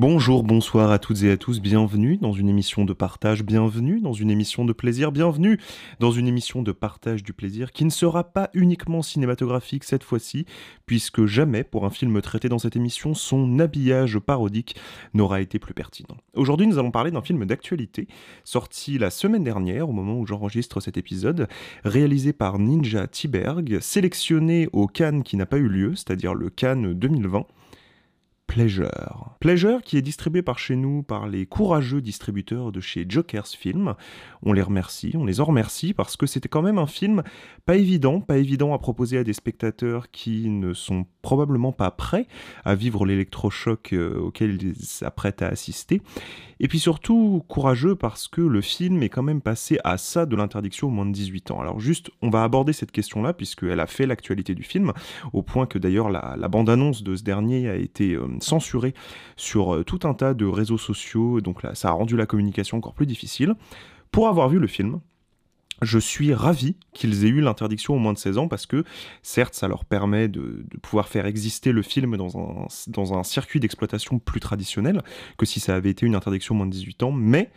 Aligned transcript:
Bonjour, 0.00 0.44
bonsoir 0.44 0.92
à 0.92 1.00
toutes 1.00 1.24
et 1.24 1.30
à 1.32 1.36
tous, 1.36 1.60
bienvenue 1.60 2.18
dans 2.18 2.30
une 2.32 2.48
émission 2.48 2.84
de 2.84 2.92
partage, 2.92 3.42
bienvenue 3.42 4.00
dans 4.00 4.12
une 4.12 4.30
émission 4.30 4.64
de 4.64 4.72
plaisir, 4.72 5.10
bienvenue 5.10 5.58
dans 5.98 6.12
une 6.12 6.28
émission 6.28 6.62
de 6.62 6.70
partage 6.70 7.24
du 7.24 7.32
plaisir 7.32 7.72
qui 7.72 7.84
ne 7.84 7.90
sera 7.90 8.22
pas 8.22 8.48
uniquement 8.54 9.02
cinématographique 9.02 9.82
cette 9.82 10.04
fois-ci, 10.04 10.46
puisque 10.86 11.26
jamais 11.26 11.64
pour 11.64 11.84
un 11.84 11.90
film 11.90 12.22
traité 12.22 12.48
dans 12.48 12.60
cette 12.60 12.76
émission 12.76 13.12
son 13.12 13.58
habillage 13.58 14.20
parodique 14.20 14.76
n'aura 15.14 15.40
été 15.40 15.58
plus 15.58 15.74
pertinent. 15.74 16.16
Aujourd'hui 16.36 16.68
nous 16.68 16.78
allons 16.78 16.92
parler 16.92 17.10
d'un 17.10 17.20
film 17.20 17.44
d'actualité, 17.44 18.06
sorti 18.44 18.98
la 18.98 19.10
semaine 19.10 19.42
dernière 19.42 19.88
au 19.88 19.92
moment 19.92 20.16
où 20.16 20.26
j'enregistre 20.28 20.78
cet 20.78 20.96
épisode, 20.96 21.48
réalisé 21.82 22.32
par 22.32 22.60
Ninja 22.60 23.08
Tiberg, 23.08 23.80
sélectionné 23.80 24.68
au 24.72 24.86
Cannes 24.86 25.24
qui 25.24 25.36
n'a 25.36 25.46
pas 25.46 25.58
eu 25.58 25.66
lieu, 25.66 25.96
c'est-à-dire 25.96 26.34
le 26.34 26.50
Cannes 26.50 26.94
2020, 26.94 27.46
Pleasure. 28.48 29.36
Pleasure 29.40 29.82
qui 29.82 29.98
est 29.98 30.02
distribué 30.02 30.40
par 30.40 30.58
chez 30.58 30.74
nous 30.74 31.02
par 31.02 31.28
les 31.28 31.44
courageux 31.44 32.00
distributeurs 32.00 32.72
de 32.72 32.80
chez 32.80 33.04
Jokers 33.06 33.46
Film. 33.46 33.94
On 34.42 34.54
les 34.54 34.62
remercie, 34.62 35.12
on 35.16 35.26
les 35.26 35.40
en 35.40 35.44
remercie 35.44 35.92
parce 35.92 36.16
que 36.16 36.26
c'était 36.26 36.48
quand 36.48 36.62
même 36.62 36.78
un 36.78 36.86
film 36.86 37.22
pas 37.66 37.76
évident, 37.76 38.20
pas 38.20 38.38
évident 38.38 38.72
à 38.72 38.78
proposer 38.78 39.18
à 39.18 39.22
des 39.22 39.34
spectateurs 39.34 40.10
qui 40.10 40.48
ne 40.48 40.72
sont 40.72 41.06
probablement 41.20 41.72
pas 41.72 41.90
prêts 41.90 42.26
à 42.64 42.74
vivre 42.74 43.04
l'électrochoc 43.04 43.92
euh, 43.92 44.18
auquel 44.18 44.60
ils 44.62 44.74
s'apprêtent 44.76 45.42
à 45.42 45.48
assister. 45.48 46.00
Et 46.60 46.66
puis 46.66 46.80
surtout 46.80 47.44
courageux 47.48 47.94
parce 47.94 48.26
que 48.26 48.40
le 48.40 48.60
film 48.60 49.02
est 49.02 49.08
quand 49.08 49.22
même 49.22 49.42
passé 49.42 49.78
à 49.84 49.98
ça 49.98 50.26
de 50.26 50.34
l'interdiction 50.34 50.88
au 50.88 50.90
moins 50.90 51.06
de 51.06 51.12
18 51.12 51.50
ans. 51.50 51.60
Alors 51.60 51.78
juste, 51.78 52.10
on 52.22 52.30
va 52.30 52.42
aborder 52.42 52.72
cette 52.72 52.90
question-là 52.92 53.34
puisqu'elle 53.34 53.78
a 53.78 53.86
fait 53.86 54.06
l'actualité 54.06 54.54
du 54.54 54.62
film, 54.62 54.92
au 55.32 55.42
point 55.42 55.66
que 55.66 55.78
d'ailleurs 55.78 56.10
la, 56.10 56.48
bande-annonce 56.48 57.02
de 57.02 57.14
ce 57.14 57.22
dernier 57.22 57.68
a 57.68 57.76
été 57.76 58.14
euh, 58.14 58.26
censurée 58.42 58.94
sur 59.36 59.74
euh, 59.74 59.84
tout 59.84 60.00
un 60.04 60.14
tas 60.14 60.34
de 60.34 60.46
réseaux 60.46 60.78
sociaux, 60.78 61.40
donc 61.40 61.62
là, 61.62 61.74
ça 61.74 61.88
a 61.88 61.92
rendu 61.92 62.16
la 62.16 62.26
communication 62.26 62.76
encore 62.76 62.94
plus 62.94 63.06
difficile. 63.06 63.54
Pour 64.10 64.28
avoir 64.28 64.48
vu 64.48 64.58
le 64.58 64.66
film, 64.66 65.00
je 65.82 65.98
suis 65.98 66.34
ravi 66.34 66.76
qu'ils 66.92 67.24
aient 67.24 67.28
eu 67.28 67.40
l'interdiction 67.40 67.94
au 67.94 67.98
moins 67.98 68.12
de 68.12 68.18
16 68.18 68.38
ans 68.38 68.48
parce 68.48 68.66
que, 68.66 68.84
certes, 69.22 69.54
ça 69.54 69.68
leur 69.68 69.84
permet 69.84 70.28
de, 70.28 70.64
pouvoir 70.82 71.08
faire 71.08 71.26
exister 71.26 71.72
le 71.72 71.82
film 71.82 72.16
dans 72.16 72.38
un, 72.38 72.66
dans 72.88 73.14
un 73.16 73.22
circuit 73.22 73.60
d'exploitation 73.60 74.18
plus 74.18 74.40
traditionnel 74.40 75.02
que 75.36 75.46
si 75.46 75.60
ça 75.60 75.74
avait 75.74 75.90
été 75.90 76.06
une 76.06 76.14
interdiction 76.14 76.54
au 76.54 76.58
moins 76.58 76.66
de 76.66 76.72
18 76.72 77.02
ans, 77.04 77.12
mais 77.12 77.50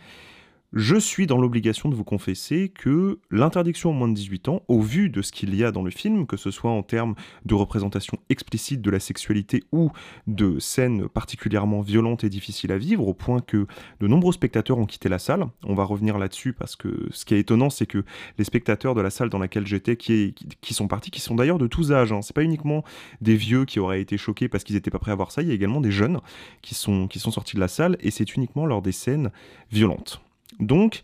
je 0.72 0.96
suis 0.96 1.26
dans 1.26 1.36
l'obligation 1.36 1.88
de 1.90 1.94
vous 1.94 2.04
confesser 2.04 2.70
que 2.70 3.18
l'interdiction 3.30 3.90
au 3.90 3.92
moins 3.92 4.08
de 4.08 4.14
18 4.14 4.48
ans, 4.48 4.62
au 4.68 4.80
vu 4.80 5.10
de 5.10 5.20
ce 5.20 5.30
qu'il 5.30 5.54
y 5.54 5.64
a 5.64 5.70
dans 5.70 5.82
le 5.82 5.90
film, 5.90 6.26
que 6.26 6.38
ce 6.38 6.50
soit 6.50 6.70
en 6.70 6.82
termes 6.82 7.14
de 7.44 7.54
représentation 7.54 8.18
explicite 8.30 8.80
de 8.80 8.90
la 8.90 8.98
sexualité 8.98 9.64
ou 9.72 9.90
de 10.26 10.58
scènes 10.58 11.08
particulièrement 11.08 11.82
violentes 11.82 12.24
et 12.24 12.30
difficiles 12.30 12.72
à 12.72 12.78
vivre, 12.78 13.06
au 13.06 13.12
point 13.12 13.40
que 13.40 13.66
de 14.00 14.06
nombreux 14.06 14.32
spectateurs 14.32 14.78
ont 14.78 14.86
quitté 14.86 15.08
la 15.10 15.18
salle. 15.18 15.46
On 15.64 15.74
va 15.74 15.84
revenir 15.84 16.16
là-dessus 16.16 16.54
parce 16.54 16.74
que 16.74 17.06
ce 17.10 17.26
qui 17.26 17.34
est 17.34 17.40
étonnant, 17.40 17.68
c'est 17.68 17.86
que 17.86 18.04
les 18.38 18.44
spectateurs 18.44 18.94
de 18.94 19.02
la 19.02 19.10
salle 19.10 19.28
dans 19.28 19.38
laquelle 19.38 19.66
j'étais, 19.66 19.96
qui, 19.96 20.34
sont 20.70 20.88
partis, 20.88 21.10
qui 21.10 21.20
sont 21.20 21.34
d'ailleurs 21.34 21.58
de 21.58 21.66
tous 21.66 21.92
âges, 21.92 22.12
hein. 22.12 22.22
c'est 22.22 22.34
pas 22.34 22.44
uniquement 22.44 22.82
des 23.20 23.36
vieux 23.36 23.66
qui 23.66 23.78
auraient 23.78 24.00
été 24.00 24.16
choqués 24.16 24.48
parce 24.48 24.64
qu'ils 24.64 24.76
n'étaient 24.76 24.90
pas 24.90 24.98
prêts 24.98 25.12
à 25.12 25.16
voir 25.16 25.32
ça, 25.32 25.42
il 25.42 25.48
y 25.48 25.50
a 25.50 25.54
également 25.54 25.82
des 25.82 25.92
jeunes 25.92 26.20
qui 26.62 26.74
sont 26.74 27.08
sortis 27.30 27.56
de 27.56 27.60
la 27.60 27.68
salle 27.68 27.98
et 28.00 28.10
c'est 28.10 28.34
uniquement 28.34 28.64
lors 28.64 28.80
des 28.80 28.92
scènes 28.92 29.30
violentes. 29.70 30.22
Donc, 30.62 31.02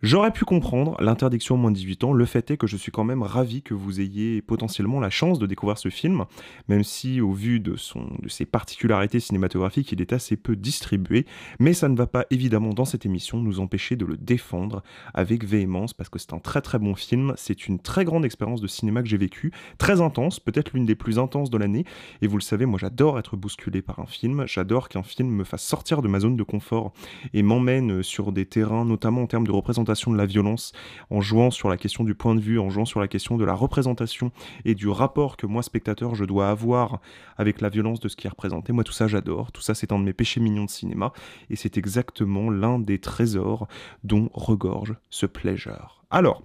J'aurais 0.00 0.30
pu 0.30 0.44
comprendre 0.44 0.96
l'interdiction 1.00 1.56
moins 1.56 1.72
de 1.72 1.76
18 1.76 2.04
ans, 2.04 2.12
le 2.12 2.24
fait 2.24 2.52
est 2.52 2.56
que 2.56 2.68
je 2.68 2.76
suis 2.76 2.92
quand 2.92 3.02
même 3.02 3.24
ravi 3.24 3.62
que 3.62 3.74
vous 3.74 4.00
ayez 4.00 4.40
potentiellement 4.42 5.00
la 5.00 5.10
chance 5.10 5.40
de 5.40 5.46
découvrir 5.46 5.76
ce 5.76 5.88
film, 5.88 6.24
même 6.68 6.84
si 6.84 7.20
au 7.20 7.32
vu 7.32 7.58
de, 7.58 7.74
son, 7.74 8.06
de 8.22 8.28
ses 8.28 8.46
particularités 8.46 9.18
cinématographiques, 9.18 9.90
il 9.90 10.00
est 10.00 10.12
assez 10.12 10.36
peu 10.36 10.54
distribué, 10.54 11.26
mais 11.58 11.72
ça 11.72 11.88
ne 11.88 11.96
va 11.96 12.06
pas 12.06 12.26
évidemment 12.30 12.74
dans 12.74 12.84
cette 12.84 13.06
émission 13.06 13.38
nous 13.38 13.58
empêcher 13.58 13.96
de 13.96 14.04
le 14.04 14.16
défendre 14.16 14.84
avec 15.14 15.42
véhémence, 15.44 15.94
parce 15.94 16.08
que 16.08 16.20
c'est 16.20 16.32
un 16.32 16.38
très 16.38 16.60
très 16.60 16.78
bon 16.78 16.94
film, 16.94 17.34
c'est 17.36 17.66
une 17.66 17.80
très 17.80 18.04
grande 18.04 18.24
expérience 18.24 18.60
de 18.60 18.68
cinéma 18.68 19.02
que 19.02 19.08
j'ai 19.08 19.16
vécue, 19.16 19.50
très 19.78 20.00
intense, 20.00 20.38
peut-être 20.38 20.74
l'une 20.74 20.86
des 20.86 20.94
plus 20.94 21.18
intenses 21.18 21.50
de 21.50 21.58
l'année, 21.58 21.84
et 22.22 22.28
vous 22.28 22.36
le 22.36 22.42
savez, 22.42 22.66
moi 22.66 22.78
j'adore 22.78 23.18
être 23.18 23.36
bousculé 23.36 23.82
par 23.82 23.98
un 23.98 24.06
film, 24.06 24.44
j'adore 24.46 24.90
qu'un 24.90 25.02
film 25.02 25.28
me 25.28 25.42
fasse 25.42 25.64
sortir 25.64 26.02
de 26.02 26.08
ma 26.08 26.20
zone 26.20 26.36
de 26.36 26.44
confort 26.44 26.92
et 27.34 27.42
m'emmène 27.42 28.04
sur 28.04 28.30
des 28.30 28.46
terrains, 28.46 28.84
notamment 28.84 29.22
en 29.22 29.26
termes 29.26 29.46
de 29.46 29.50
représentation 29.50 29.87
de 29.88 30.16
la 30.16 30.26
violence, 30.26 30.72
en 31.10 31.20
jouant 31.20 31.50
sur 31.50 31.68
la 31.68 31.76
question 31.76 32.04
du 32.04 32.14
point 32.14 32.34
de 32.34 32.40
vue, 32.40 32.58
en 32.58 32.70
jouant 32.70 32.84
sur 32.84 33.00
la 33.00 33.08
question 33.08 33.36
de 33.36 33.44
la 33.44 33.54
représentation 33.54 34.32
et 34.64 34.74
du 34.74 34.88
rapport 34.88 35.36
que 35.36 35.46
moi, 35.46 35.62
spectateur, 35.62 36.14
je 36.14 36.24
dois 36.24 36.50
avoir 36.50 37.00
avec 37.36 37.60
la 37.60 37.68
violence 37.68 38.00
de 38.00 38.08
ce 38.08 38.16
qui 38.16 38.26
est 38.26 38.30
représenté. 38.30 38.72
Moi, 38.72 38.84
tout 38.84 38.92
ça, 38.92 39.08
j'adore. 39.08 39.52
Tout 39.52 39.62
ça, 39.62 39.74
c'est 39.74 39.92
un 39.92 39.98
de 39.98 40.04
mes 40.04 40.12
péchés 40.12 40.40
mignons 40.40 40.64
de 40.64 40.70
cinéma. 40.70 41.12
Et 41.50 41.56
c'est 41.56 41.78
exactement 41.78 42.50
l'un 42.50 42.78
des 42.78 42.98
trésors 42.98 43.66
dont 44.04 44.28
regorge 44.34 44.94
ce 45.10 45.26
pleasure. 45.26 46.04
Alors, 46.10 46.42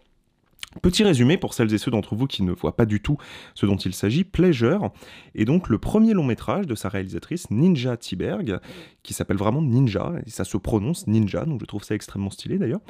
Petit 0.81 1.03
résumé 1.03 1.37
pour 1.37 1.53
celles 1.53 1.73
et 1.73 1.77
ceux 1.77 1.91
d'entre 1.91 2.15
vous 2.15 2.27
qui 2.27 2.43
ne 2.43 2.51
voient 2.51 2.75
pas 2.75 2.85
du 2.85 3.01
tout 3.01 3.17
ce 3.53 3.65
dont 3.65 3.75
il 3.75 3.93
s'agit, 3.93 4.23
Pleasure 4.23 4.91
est 5.35 5.45
donc 5.45 5.69
le 5.69 5.77
premier 5.77 6.13
long 6.13 6.23
métrage 6.23 6.67
de 6.67 6.75
sa 6.75 6.89
réalisatrice 6.89 7.49
Ninja 7.51 7.97
Tiberg, 7.97 8.59
qui 9.03 9.13
s'appelle 9.13 9.37
vraiment 9.37 9.61
Ninja, 9.61 10.13
et 10.25 10.29
ça 10.29 10.43
se 10.43 10.57
prononce 10.57 11.07
Ninja, 11.07 11.45
donc 11.45 11.59
je 11.61 11.65
trouve 11.65 11.83
ça 11.83 11.95
extrêmement 11.95 12.29
stylé 12.29 12.57
d'ailleurs, 12.57 12.81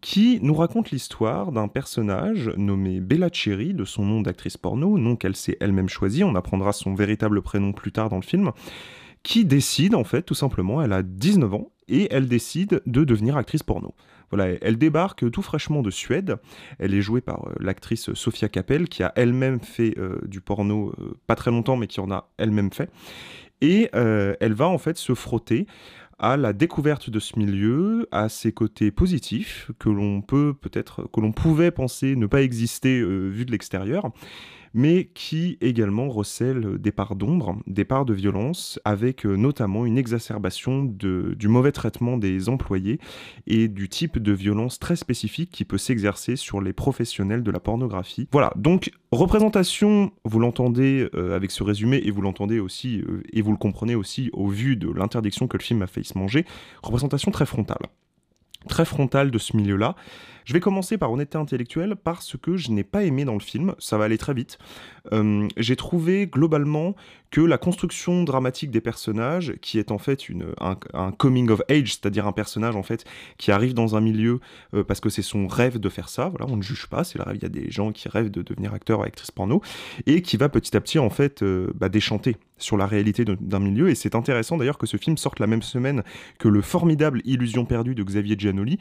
qui 0.00 0.38
nous 0.42 0.54
raconte 0.54 0.90
l'histoire 0.90 1.52
d'un 1.52 1.68
personnage 1.68 2.50
nommé 2.56 3.00
Bella 3.00 3.28
Cherry, 3.32 3.74
de 3.74 3.84
son 3.84 4.04
nom 4.04 4.20
d'actrice 4.20 4.56
porno, 4.56 4.98
nom 4.98 5.16
qu'elle 5.16 5.36
s'est 5.36 5.56
elle-même 5.60 5.88
choisi, 5.88 6.24
on 6.24 6.34
apprendra 6.34 6.72
son 6.72 6.94
véritable 6.94 7.42
prénom 7.42 7.72
plus 7.72 7.92
tard 7.92 8.08
dans 8.08 8.16
le 8.16 8.22
film, 8.22 8.52
qui 9.22 9.44
décide 9.44 9.94
en 9.94 10.04
fait 10.04 10.22
tout 10.22 10.34
simplement, 10.34 10.82
elle 10.82 10.92
a 10.92 11.02
19 11.02 11.54
ans, 11.54 11.72
et 11.88 12.08
elle 12.10 12.28
décide 12.28 12.82
de 12.86 13.04
devenir 13.04 13.36
actrice 13.36 13.62
porno. 13.62 13.94
Voilà, 14.30 14.56
elle 14.60 14.76
débarque 14.76 15.30
tout 15.30 15.42
fraîchement 15.42 15.82
de 15.82 15.90
Suède. 15.90 16.36
Elle 16.78 16.94
est 16.94 17.02
jouée 17.02 17.20
par 17.20 17.46
euh, 17.46 17.54
l'actrice 17.60 18.12
Sophia 18.14 18.48
Capel, 18.48 18.88
qui 18.88 19.02
a 19.02 19.12
elle-même 19.14 19.60
fait 19.60 19.94
euh, 19.98 20.18
du 20.26 20.40
porno 20.40 20.92
euh, 20.98 21.14
pas 21.26 21.36
très 21.36 21.50
longtemps, 21.50 21.76
mais 21.76 21.86
qui 21.86 22.00
en 22.00 22.10
a 22.10 22.28
elle-même 22.38 22.72
fait. 22.72 22.90
Et 23.62 23.88
elle 23.94 24.52
va 24.52 24.68
en 24.68 24.76
fait 24.76 24.98
se 24.98 25.14
frotter 25.14 25.66
à 26.18 26.36
la 26.36 26.52
découverte 26.52 27.08
de 27.08 27.18
ce 27.18 27.38
milieu, 27.38 28.06
à 28.10 28.28
ses 28.28 28.52
côtés 28.52 28.90
positifs 28.90 29.70
que 29.78 29.88
l'on 29.88 30.20
peut 30.20 30.52
peut-être, 30.52 31.10
que 31.10 31.20
l'on 31.20 31.32
pouvait 31.32 31.70
penser 31.70 32.16
ne 32.16 32.26
pas 32.26 32.42
exister 32.42 33.02
vu 33.02 33.46
de 33.46 33.52
l'extérieur, 33.52 34.10
mais 34.76 35.06
qui 35.14 35.56
également 35.62 36.10
recèle 36.10 36.78
des 36.78 36.92
parts 36.92 37.16
d'ombre, 37.16 37.56
des 37.66 37.86
parts 37.86 38.04
de 38.04 38.12
violence, 38.12 38.78
avec 38.84 39.24
euh, 39.24 39.34
notamment 39.34 39.86
une 39.86 39.96
exacerbation 39.96 40.84
du 40.84 41.48
mauvais 41.48 41.72
traitement 41.72 42.18
des 42.18 42.50
employés 42.50 43.00
et 43.46 43.68
du 43.68 43.88
type 43.88 44.18
de 44.18 44.32
violence 44.32 44.78
très 44.78 44.94
spécifique 44.94 45.50
qui 45.50 45.64
peut 45.64 45.78
s'exercer 45.78 46.36
sur 46.36 46.60
les 46.60 46.74
professionnels 46.74 47.42
de 47.42 47.50
la 47.50 47.58
pornographie. 47.58 48.28
Voilà, 48.32 48.52
donc 48.54 48.90
représentation, 49.12 50.12
vous 50.26 50.40
l'entendez 50.40 51.08
euh, 51.14 51.34
avec 51.34 51.52
ce 51.52 51.62
résumé 51.62 52.02
et 52.04 52.10
vous 52.10 52.20
l'entendez 52.20 52.60
aussi, 52.60 53.00
euh, 53.00 53.22
et 53.32 53.40
vous 53.40 53.52
le 53.52 53.56
comprenez 53.56 53.94
aussi 53.94 54.28
au 54.34 54.48
vu 54.48 54.76
de 54.76 54.90
l'interdiction 54.90 55.48
que 55.48 55.56
le 55.56 55.62
film 55.62 55.80
a 55.80 55.86
fait 55.86 56.02
se 56.02 56.18
manger, 56.18 56.44
représentation 56.82 57.30
très 57.30 57.46
frontale. 57.46 57.86
Très 58.68 58.84
frontale 58.84 59.30
de 59.30 59.38
ce 59.38 59.56
milieu-là. 59.56 59.96
Je 60.46 60.52
vais 60.52 60.60
commencer 60.60 60.96
par 60.96 61.10
honnêteté 61.10 61.36
intellectuelle 61.36 61.96
parce 61.96 62.36
que 62.40 62.56
je 62.56 62.70
n'ai 62.70 62.84
pas 62.84 63.02
aimé 63.02 63.24
dans 63.24 63.34
le 63.34 63.40
film, 63.40 63.74
ça 63.80 63.98
va 63.98 64.04
aller 64.04 64.16
très 64.16 64.32
vite. 64.32 64.58
Euh, 65.12 65.48
j'ai 65.56 65.74
trouvé 65.74 66.28
globalement 66.28 66.94
que 67.32 67.40
la 67.40 67.58
construction 67.58 68.22
dramatique 68.22 68.70
des 68.70 68.80
personnages, 68.80 69.54
qui 69.60 69.80
est 69.80 69.90
en 69.90 69.98
fait 69.98 70.28
un, 70.60 71.10
coming 71.10 71.50
of 71.50 71.62
age, 71.68 71.94
c'est-à-dire 71.94 72.28
un 72.28 72.32
personnage 72.32 72.76
en 72.76 72.84
fait 72.84 73.04
qui 73.38 73.50
arrive 73.50 73.74
dans 73.74 73.96
un 73.96 74.00
milieu 74.00 74.38
euh, 74.72 74.84
parce 74.84 75.00
que 75.00 75.08
c'est 75.08 75.22
son 75.22 75.48
rêve 75.48 75.80
de 75.80 75.88
faire 75.88 76.08
ça, 76.08 76.28
voilà, 76.28 76.46
on 76.48 76.56
ne 76.56 76.62
juge 76.62 76.86
pas, 76.86 77.02
c'est 77.02 77.18
le 77.18 77.24
rêve, 77.24 77.36
il 77.36 77.42
y 77.42 77.46
a 77.46 77.48
des 77.48 77.68
gens 77.68 77.90
qui 77.90 78.08
rêvent 78.08 78.30
de 78.30 78.42
devenir 78.42 78.72
acteur 78.72 79.00
ou 79.00 79.02
actrice 79.02 79.32
porno, 79.32 79.60
et 80.06 80.22
qui 80.22 80.36
va 80.36 80.48
petit 80.48 80.76
à 80.76 80.80
petit 80.80 81.00
en 81.00 81.10
fait 81.10 81.42
euh, 81.42 81.72
bah, 81.74 81.88
déchanter 81.88 82.36
sur 82.56 82.76
la 82.76 82.86
réalité 82.86 83.24
d'un 83.24 83.58
milieu, 83.58 83.90
et 83.90 83.94
c'est 83.94 84.14
intéressant 84.14 84.56
d'ailleurs 84.56 84.78
que 84.78 84.86
ce 84.86 84.96
film 84.96 85.18
sorte 85.18 85.40
la 85.40 85.46
même 85.46 85.60
semaine 85.60 86.04
que 86.38 86.48
le 86.48 86.62
formidable 86.62 87.20
Illusion 87.24 87.66
perdue 87.66 87.94
de 87.94 88.02
Xavier 88.02 88.36
Giannoli, 88.38 88.78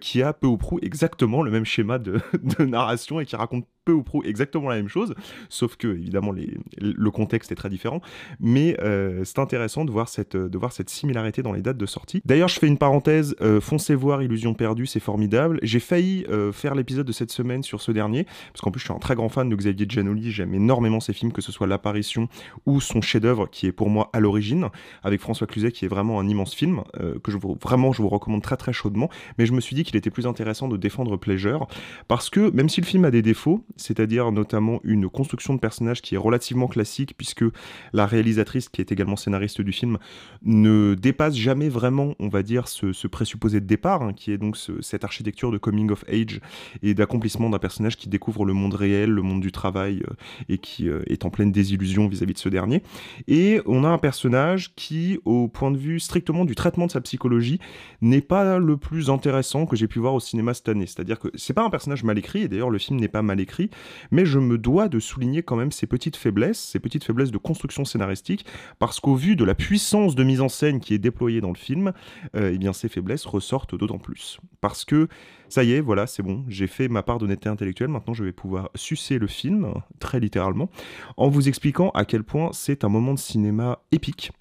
qui 0.00 0.22
a 0.22 0.32
peu 0.32 0.48
ou 0.48 0.56
prou 0.56 0.80
exactement 0.82 1.01
le 1.42 1.50
même 1.50 1.64
schéma 1.64 1.98
de, 1.98 2.20
de 2.42 2.64
narration 2.64 3.20
et 3.20 3.26
qui 3.26 3.36
raconte 3.36 3.66
peu 3.84 3.92
ou 3.92 4.02
prou 4.02 4.22
exactement 4.22 4.68
la 4.68 4.76
même 4.76 4.88
chose, 4.88 5.14
sauf 5.48 5.76
que 5.76 5.88
évidemment 5.88 6.32
le 6.32 7.10
contexte 7.10 7.50
est 7.52 7.56
très 7.56 7.68
différent, 7.68 8.00
mais 8.38 8.76
euh, 8.80 9.24
c'est 9.24 9.38
intéressant 9.38 9.84
de 9.84 9.90
voir, 9.90 10.08
cette, 10.08 10.36
de 10.36 10.58
voir 10.58 10.72
cette 10.72 10.90
similarité 10.90 11.42
dans 11.42 11.52
les 11.52 11.62
dates 11.62 11.78
de 11.78 11.86
sortie. 11.86 12.22
D'ailleurs, 12.24 12.48
je 12.48 12.58
fais 12.58 12.68
une 12.68 12.78
parenthèse, 12.78 13.34
euh, 13.40 13.60
foncez 13.60 13.94
voir 13.94 14.22
Illusion 14.22 14.54
perdue, 14.54 14.86
c'est 14.86 15.00
formidable. 15.00 15.58
J'ai 15.62 15.80
failli 15.80 16.24
euh, 16.28 16.52
faire 16.52 16.74
l'épisode 16.74 17.06
de 17.06 17.12
cette 17.12 17.32
semaine 17.32 17.62
sur 17.62 17.80
ce 17.80 17.90
dernier, 17.90 18.24
parce 18.24 18.60
qu'en 18.60 18.70
plus 18.70 18.80
je 18.80 18.84
suis 18.84 18.94
un 18.94 18.98
très 18.98 19.14
grand 19.14 19.28
fan 19.28 19.48
de 19.48 19.56
Xavier 19.56 19.86
Giannoli, 19.88 20.30
j'aime 20.30 20.54
énormément 20.54 21.00
ses 21.00 21.12
films, 21.12 21.32
que 21.32 21.42
ce 21.42 21.50
soit 21.50 21.66
l'apparition 21.66 22.28
ou 22.66 22.80
son 22.80 23.00
chef-d'œuvre 23.00 23.48
qui 23.50 23.66
est 23.66 23.72
pour 23.72 23.90
moi 23.90 24.10
à 24.12 24.20
l'origine, 24.20 24.68
avec 25.02 25.20
François 25.20 25.46
Cluzet 25.46 25.72
qui 25.72 25.84
est 25.84 25.88
vraiment 25.88 26.20
un 26.20 26.28
immense 26.28 26.54
film, 26.54 26.82
que 27.22 27.30
je 27.30 27.36
vous, 27.36 27.58
vraiment 27.60 27.92
je 27.92 28.02
vous 28.02 28.08
recommande 28.08 28.42
très 28.42 28.56
très 28.56 28.72
chaudement, 28.72 29.10
mais 29.38 29.46
je 29.46 29.52
me 29.52 29.60
suis 29.60 29.74
dit 29.74 29.84
qu'il 29.84 29.96
était 29.96 30.10
plus 30.10 30.26
intéressant 30.26 30.68
de 30.68 30.76
défendre 30.76 31.16
Pleasure, 31.16 31.66
parce 32.08 32.30
que 32.30 32.50
même 32.50 32.68
si 32.68 32.80
le 32.80 32.86
film 32.86 33.04
a 33.04 33.10
des 33.10 33.22
défauts, 33.22 33.64
c'est-à-dire 33.76 34.32
notamment 34.32 34.80
une 34.84 35.08
construction 35.08 35.54
de 35.54 35.60
personnage 35.60 36.02
qui 36.02 36.14
est 36.14 36.18
relativement 36.18 36.68
classique, 36.68 37.14
puisque 37.16 37.44
la 37.92 38.06
réalisatrice, 38.06 38.68
qui 38.68 38.80
est 38.80 38.92
également 38.92 39.16
scénariste 39.16 39.60
du 39.60 39.72
film, 39.72 39.98
ne 40.42 40.94
dépasse 40.94 41.34
jamais 41.34 41.68
vraiment, 41.68 42.14
on 42.18 42.28
va 42.28 42.42
dire, 42.42 42.68
ce, 42.68 43.06
présupposé 43.06 43.60
de 43.60 43.66
départ, 43.66 44.02
hein, 44.02 44.12
qui 44.12 44.32
est 44.32 44.38
donc 44.38 44.56
cette 44.80 45.04
architecture 45.04 45.50
de 45.50 45.58
coming 45.58 45.90
of 45.90 46.04
age 46.08 46.40
et 46.82 46.94
d'accomplissement 46.94 47.50
d'un 47.50 47.58
personnage 47.58 47.96
qui 47.96 48.08
découvre 48.08 48.44
le 48.44 48.52
monde 48.52 48.74
réel, 48.74 49.10
le 49.10 49.22
monde 49.22 49.40
du 49.40 49.52
travail, 49.52 50.02
euh, 50.08 50.14
et 50.48 50.58
qui 50.58 50.88
euh, 50.88 51.02
est 51.06 51.24
en 51.24 51.30
pleine 51.30 51.52
désillusion 51.52 52.08
vis-à-vis 52.08 52.34
de 52.34 52.38
ce 52.38 52.48
dernier. 52.48 52.82
Et 53.28 53.60
on 53.66 53.84
a 53.84 53.88
un 53.88 53.98
personnage 53.98 54.74
qui, 54.74 55.18
au 55.24 55.48
point 55.48 55.70
de 55.70 55.78
vue 55.78 56.00
strictement 56.00 56.44
du 56.44 56.54
traitement 56.54 56.86
de 56.86 56.92
sa 56.92 57.00
psychologie, 57.00 57.58
n'est 58.00 58.20
pas 58.20 58.58
le 58.58 58.76
plus 58.76 59.10
intéressant 59.10 59.66
que 59.66 59.76
j'ai 59.76 59.88
pu 59.88 59.98
voir 59.98 60.14
au 60.14 60.20
cinéma 60.20 60.54
cette 60.54 60.68
année. 60.68 60.86
C'est-à-dire 60.86 61.18
que 61.18 61.28
c'est 61.34 61.54
pas 61.54 61.64
un 61.64 61.70
personnage 61.70 62.04
mal 62.04 62.18
écrit, 62.18 62.42
et 62.42 62.48
d'ailleurs 62.48 62.70
le 62.70 62.78
film 62.78 63.00
n'est 63.00 63.08
pas 63.08 63.22
mal 63.22 63.40
écrit, 63.40 63.61
mais 64.10 64.24
je 64.24 64.38
me 64.38 64.58
dois 64.58 64.88
de 64.88 64.98
souligner 64.98 65.42
quand 65.42 65.56
même 65.56 65.72
ses 65.72 65.86
petites 65.86 66.16
faiblesses, 66.16 66.58
ses 66.58 66.80
petites 66.80 67.04
faiblesses 67.04 67.30
de 67.30 67.38
construction 67.38 67.84
scénaristique, 67.84 68.46
parce 68.78 69.00
qu'au 69.00 69.14
vu 69.14 69.36
de 69.36 69.44
la 69.44 69.54
puissance 69.54 70.14
de 70.14 70.24
mise 70.24 70.40
en 70.40 70.48
scène 70.48 70.80
qui 70.80 70.94
est 70.94 70.98
déployée 70.98 71.40
dans 71.40 71.50
le 71.50 71.56
film, 71.56 71.92
euh, 72.36 72.56
eh 72.60 72.72
ces 72.72 72.88
faiblesses 72.88 73.26
ressortent 73.26 73.74
d'autant 73.74 73.98
plus. 73.98 74.38
Parce 74.60 74.84
que 74.84 75.08
ça 75.48 75.64
y 75.64 75.72
est, 75.72 75.80
voilà, 75.80 76.06
c'est 76.06 76.22
bon, 76.22 76.44
j'ai 76.48 76.66
fait 76.66 76.88
ma 76.88 77.02
part 77.02 77.18
d'honnêteté 77.18 77.48
intellectuelle, 77.48 77.88
maintenant 77.88 78.14
je 78.14 78.24
vais 78.24 78.32
pouvoir 78.32 78.70
sucer 78.74 79.18
le 79.18 79.26
film, 79.26 79.74
très 79.98 80.18
littéralement, 80.18 80.70
en 81.16 81.28
vous 81.28 81.48
expliquant 81.48 81.90
à 81.90 82.04
quel 82.04 82.24
point 82.24 82.50
c'est 82.52 82.84
un 82.84 82.88
moment 82.88 83.12
de 83.12 83.18
cinéma 83.18 83.80
épique 83.92 84.32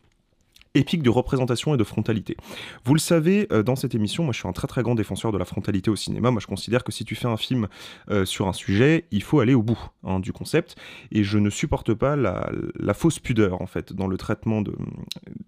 épique 0.74 1.04
de 1.04 1.10
représentation 1.10 1.74
et 1.74 1.78
de 1.78 1.84
frontalité. 1.84 2.38
Vous 2.86 2.94
le 2.94 3.00
savez, 3.00 3.48
euh, 3.52 3.64
dans 3.64 3.76
cette 3.76 3.96
émission, 3.96 4.24
moi 4.24 4.34
je 4.34 4.40
suis 4.40 4.48
un 4.48 4.54
très 4.54 4.68
très 4.68 4.84
grand 4.84 4.96
défenseur 4.96 5.32
de 5.32 5.38
la 5.38 5.46
frontalité 5.46 5.90
au 5.90 5.96
cinéma. 5.96 6.32
Moi 6.32 6.40
je 6.40 6.48
considère 6.48 6.84
que 6.84 6.92
si 6.92 7.06
tu 7.06 7.16
fais 7.16 7.28
un 7.28 7.38
film 7.38 7.68
euh, 8.10 8.26
sur 8.26 8.48
un 8.48 8.54
sujet, 8.54 9.06
il 9.12 9.24
faut 9.24 9.40
aller 9.40 9.54
au 9.54 9.64
bout 9.64 9.80
hein, 10.04 10.20
du 10.20 10.32
concept. 10.32 10.76
Et 11.12 11.24
je 11.24 11.38
ne 11.38 11.50
supporte 11.50 11.94
pas 11.94 12.16
la, 12.16 12.94
fausse 12.94 13.20
pudeur 13.20 13.62
en 13.62 13.68
fait 13.68 13.94
dans 13.94 14.08
le 14.08 14.18
traitement 14.18 14.62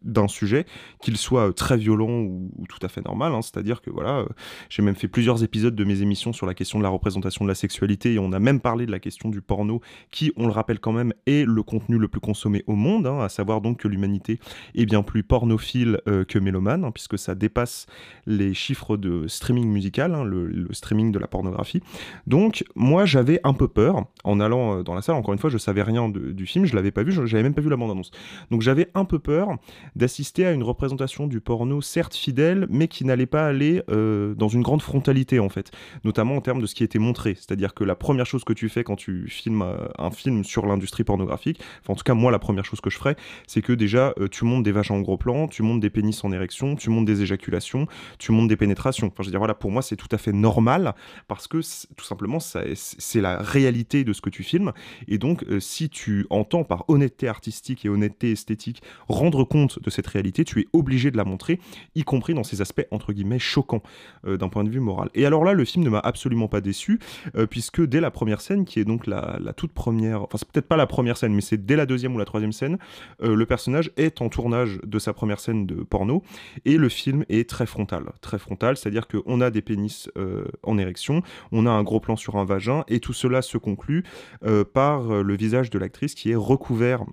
d'un 0.02 0.28
sujet, 0.28 0.66
qu'il 1.02 1.18
soit 1.18 1.50
euh, 1.50 1.52
très 1.52 1.78
violent 1.78 2.22
ou, 2.22 2.52
tout 2.68 2.80
à 2.82 2.90
fait 2.90 3.04
normal. 3.06 3.34
Hein. 3.34 3.42
C'est-à-dire 3.42 3.82
que 3.82 3.90
voilà, 3.90 4.26
j'ai 4.70 4.82
même 4.82 4.96
fait 4.96 5.08
plusieurs 5.08 5.44
épisodes 5.44 5.76
de 5.76 5.84
mes 5.84 6.02
émissions 6.02 6.34
sur 6.34 6.46
la 6.46 6.54
question 6.54 6.80
de 6.80 6.84
la 6.84 6.90
représentation 6.90 7.46
de 7.46 7.50
la 7.50 7.56
sexualité 7.56 8.14
et 8.14 8.20
on 8.20 8.32
a 8.32 8.40
même 8.40 8.60
parlé 8.60 8.86
de 8.86 8.92
la 8.92 9.00
question 9.00 9.30
du 9.30 9.42
porno 9.42 9.82
qui, 10.12 10.32
on 10.36 10.48
le 10.48 10.52
rappelle 10.52 10.80
quand 10.80 10.92
même, 10.92 11.14
est 11.26 11.46
le 11.46 11.64
contenu 11.64 11.98
le 11.98 12.08
plus 12.08 12.20
consommé 12.20 12.64
au 12.68 12.76
monde, 12.76 13.08
hein, 13.08 13.20
à 13.20 13.30
savoir 13.30 13.62
donc 13.62 13.80
que 13.80 13.88
l'humanité 13.88 14.40
est 14.76 14.86
bien 14.86 15.04
plus 15.04 15.13
plus 15.14 15.22
pornophile 15.22 16.02
euh, 16.08 16.26
que 16.26 16.40
mélomane, 16.40 16.84
hein, 16.84 16.92
puisque 16.92 17.20
ça 17.20 17.36
dépasse 17.36 17.86
les 18.26 18.56
chiffres 18.56 18.98
de 18.98 19.28
streaming 19.28 19.68
musical, 19.68 20.16
hein, 20.16 20.24
le, 20.24 20.68
streaming 20.72 21.12
de 21.12 21.20
la 21.20 21.28
pornographie. 21.28 21.84
Donc, 22.26 22.64
moi, 22.74 23.06
j'avais 23.06 23.40
un 23.44 23.54
peu 23.54 23.68
peur 23.68 24.08
en 24.24 24.40
allant 24.40 24.80
euh, 24.80 24.82
dans 24.82 24.96
la 24.96 25.04
salle. 25.04 25.14
Encore 25.14 25.34
une 25.34 25.40
fois, 25.40 25.52
je 25.52 25.60
savais 25.60 25.84
rien 25.84 26.10
du 26.10 26.48
film, 26.48 26.66
je 26.66 26.76
l'avais 26.76 26.90
pas 26.90 27.04
vu, 27.04 27.12
j'avais 27.12 27.44
même 27.44 27.54
pas 27.54 27.62
vu 27.62 27.70
la 27.70 27.76
bande-annonce. 27.76 28.10
Donc, 28.50 28.64
j'avais 28.64 28.90
un 28.96 29.06
peu 29.06 29.20
peur 29.20 29.50
d'assister 29.96 30.48
à 30.48 30.52
une 30.52 30.64
représentation 30.64 31.28
du 31.28 31.42
porno, 31.42 31.80
certes 31.80 32.16
fidèle, 32.16 32.66
mais 32.72 32.88
qui 32.88 33.06
n'allait 33.06 33.28
pas 33.28 33.46
aller 33.46 33.84
euh, 33.92 34.34
dans 34.34 34.48
une 34.48 34.64
grande 34.64 34.82
frontalité, 34.82 35.40
en 35.40 35.50
fait, 35.50 35.70
notamment 36.04 36.38
en 36.38 36.42
termes 36.42 36.60
de 36.60 36.66
ce 36.66 36.74
qui 36.74 36.84
était 36.84 36.98
montré. 36.98 37.36
C'est-à-dire 37.36 37.76
que 37.76 37.84
la 37.84 37.96
première 37.96 38.26
chose 38.26 38.44
que 38.44 38.54
tu 38.54 38.68
fais 38.68 38.84
quand 38.84 38.96
tu 38.96 39.30
filmes 39.30 39.64
un 40.00 40.10
film 40.10 40.44
sur 40.44 40.66
l'industrie 40.66 41.04
pornographique, 41.04 41.62
en 41.88 41.94
tout 41.94 42.04
cas, 42.04 42.16
moi, 42.16 42.32
la 42.32 42.40
première 42.40 42.66
chose 42.66 42.82
que 42.82 42.90
je 42.90 42.98
ferais, 42.98 43.16
c'est 43.46 43.62
que 43.62 43.74
déjà, 43.74 44.16
tu 44.32 44.44
montes 44.46 44.64
des 44.64 44.72
vaches 44.72 44.90
en 44.90 45.03
gros 45.04 45.18
plan, 45.18 45.48
tu 45.48 45.62
montes 45.62 45.80
des 45.80 45.90
pénis 45.90 46.24
en 46.24 46.32
érection, 46.32 46.76
tu 46.76 46.90
montes 46.90 47.06
des 47.06 47.22
éjaculations, 47.22 47.88
tu 48.18 48.32
montes 48.32 48.48
des 48.48 48.58
pénétrations. 48.58 49.08
Enfin, 49.08 49.22
je 49.24 49.28
veux 49.28 49.32
dire, 49.32 49.40
voilà, 49.40 49.54
pour 49.54 49.72
moi, 49.72 49.82
c'est 49.82 49.96
tout 49.96 50.08
à 50.12 50.18
fait 50.18 50.32
normal 50.32 50.96
parce 51.28 51.48
que 51.48 51.58
tout 51.96 52.06
simplement, 52.06 52.40
c'est 52.40 53.22
la 53.22 53.38
réalité 53.38 54.04
de 54.04 54.14
ce 54.14 54.22
que 54.22 54.30
tu 54.30 54.44
filmes. 54.44 54.72
Et 55.08 55.18
donc, 55.18 55.44
euh, 55.44 55.60
si 55.60 55.90
tu 55.90 56.26
entends 56.30 56.64
par 56.64 56.86
honnêteté 56.90 57.28
artistique 57.28 57.86
et 57.86 57.90
honnêteté 57.90 58.32
esthétique 58.32 58.82
rendre 59.08 59.44
compte 59.44 59.82
de 59.82 59.90
cette 59.90 60.08
réalité, 60.08 60.44
tu 60.44 60.62
es 60.62 60.66
obligé 60.74 61.12
de 61.12 61.18
la 61.18 61.24
montrer, 61.24 61.60
y 61.96 62.04
compris 62.04 62.34
dans 62.34 62.44
ces 62.44 62.62
aspects 62.62 62.86
entre 62.92 63.14
guillemets 63.14 63.40
choquants 63.40 63.84
euh, 64.26 64.38
d'un 64.38 64.50
point 64.50 64.64
de 64.64 64.70
vue 64.70 64.80
moral. 64.80 65.10
Et 65.14 65.26
alors 65.26 65.44
là, 65.44 65.54
le 65.54 65.66
film 65.66 65.84
ne 65.84 65.90
m'a 65.90 66.00
absolument 66.00 66.48
pas 66.48 66.62
déçu, 66.62 67.00
euh, 67.36 67.46
puisque 67.46 67.82
dès 67.86 68.02
la 68.02 68.12
première 68.12 68.42
scène, 68.42 68.66
qui 68.66 68.80
est 68.80 68.86
donc 68.86 69.08
la, 69.08 69.38
la 69.42 69.54
toute 69.54 69.74
première, 69.74 70.24
enfin, 70.24 70.38
c'est 70.38 70.50
peut-être 70.50 70.68
pas 70.68 70.78
la 70.78 70.88
première 70.88 71.18
scène, 71.18 71.34
mais 71.34 71.42
c'est 71.42 71.66
dès 71.66 71.76
la 71.76 71.86
deuxième 71.86 72.16
ou 72.16 72.18
la 72.18 72.26
troisième 72.26 72.54
scène, 72.54 72.78
le 73.22 73.46
personnage 73.46 73.92
est 73.98 74.22
en 74.22 74.30
tournage 74.30 74.80
de 74.94 75.00
sa 75.00 75.14
première 75.14 75.40
scène 75.40 75.66
de 75.66 75.84
porno. 75.84 76.24
Et 76.66 76.78
le 76.78 76.90
film 76.90 77.26
est 77.30 77.50
très 77.50 77.66
frontal. 77.66 78.12
Très 78.22 78.40
frontal, 78.40 78.78
c'est-à-dire 78.78 79.08
qu'on 79.08 79.42
a 79.42 79.50
des 79.50 79.62
pénis 79.62 80.10
euh, 80.18 80.46
en 80.64 80.78
érection, 80.78 81.22
on 81.52 81.66
a 81.66 81.72
un 81.72 81.84
gros 81.84 82.00
plan 82.00 82.16
sur 82.16 82.38
un 82.38 82.46
vagin, 82.46 82.84
et 82.88 83.00
tout 83.00 83.14
cela 83.14 83.42
se 83.42 83.58
conclut 83.58 84.04
euh, 84.46 84.64
par 84.64 85.12
euh, 85.12 85.24
le 85.24 85.36
visage 85.36 85.70
de 85.70 85.80
l'actrice 85.80 86.14
qui 86.16 86.32
est 86.32 86.36
recouvert 86.36 87.06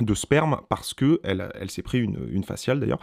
de 0.00 0.14
sperme 0.14 0.60
parce 0.68 0.94
que 0.94 1.20
elle, 1.24 1.70
s'est 1.70 1.82
pris 1.82 1.98
une, 1.98 2.44
faciale 2.44 2.80
d'ailleurs 2.80 3.00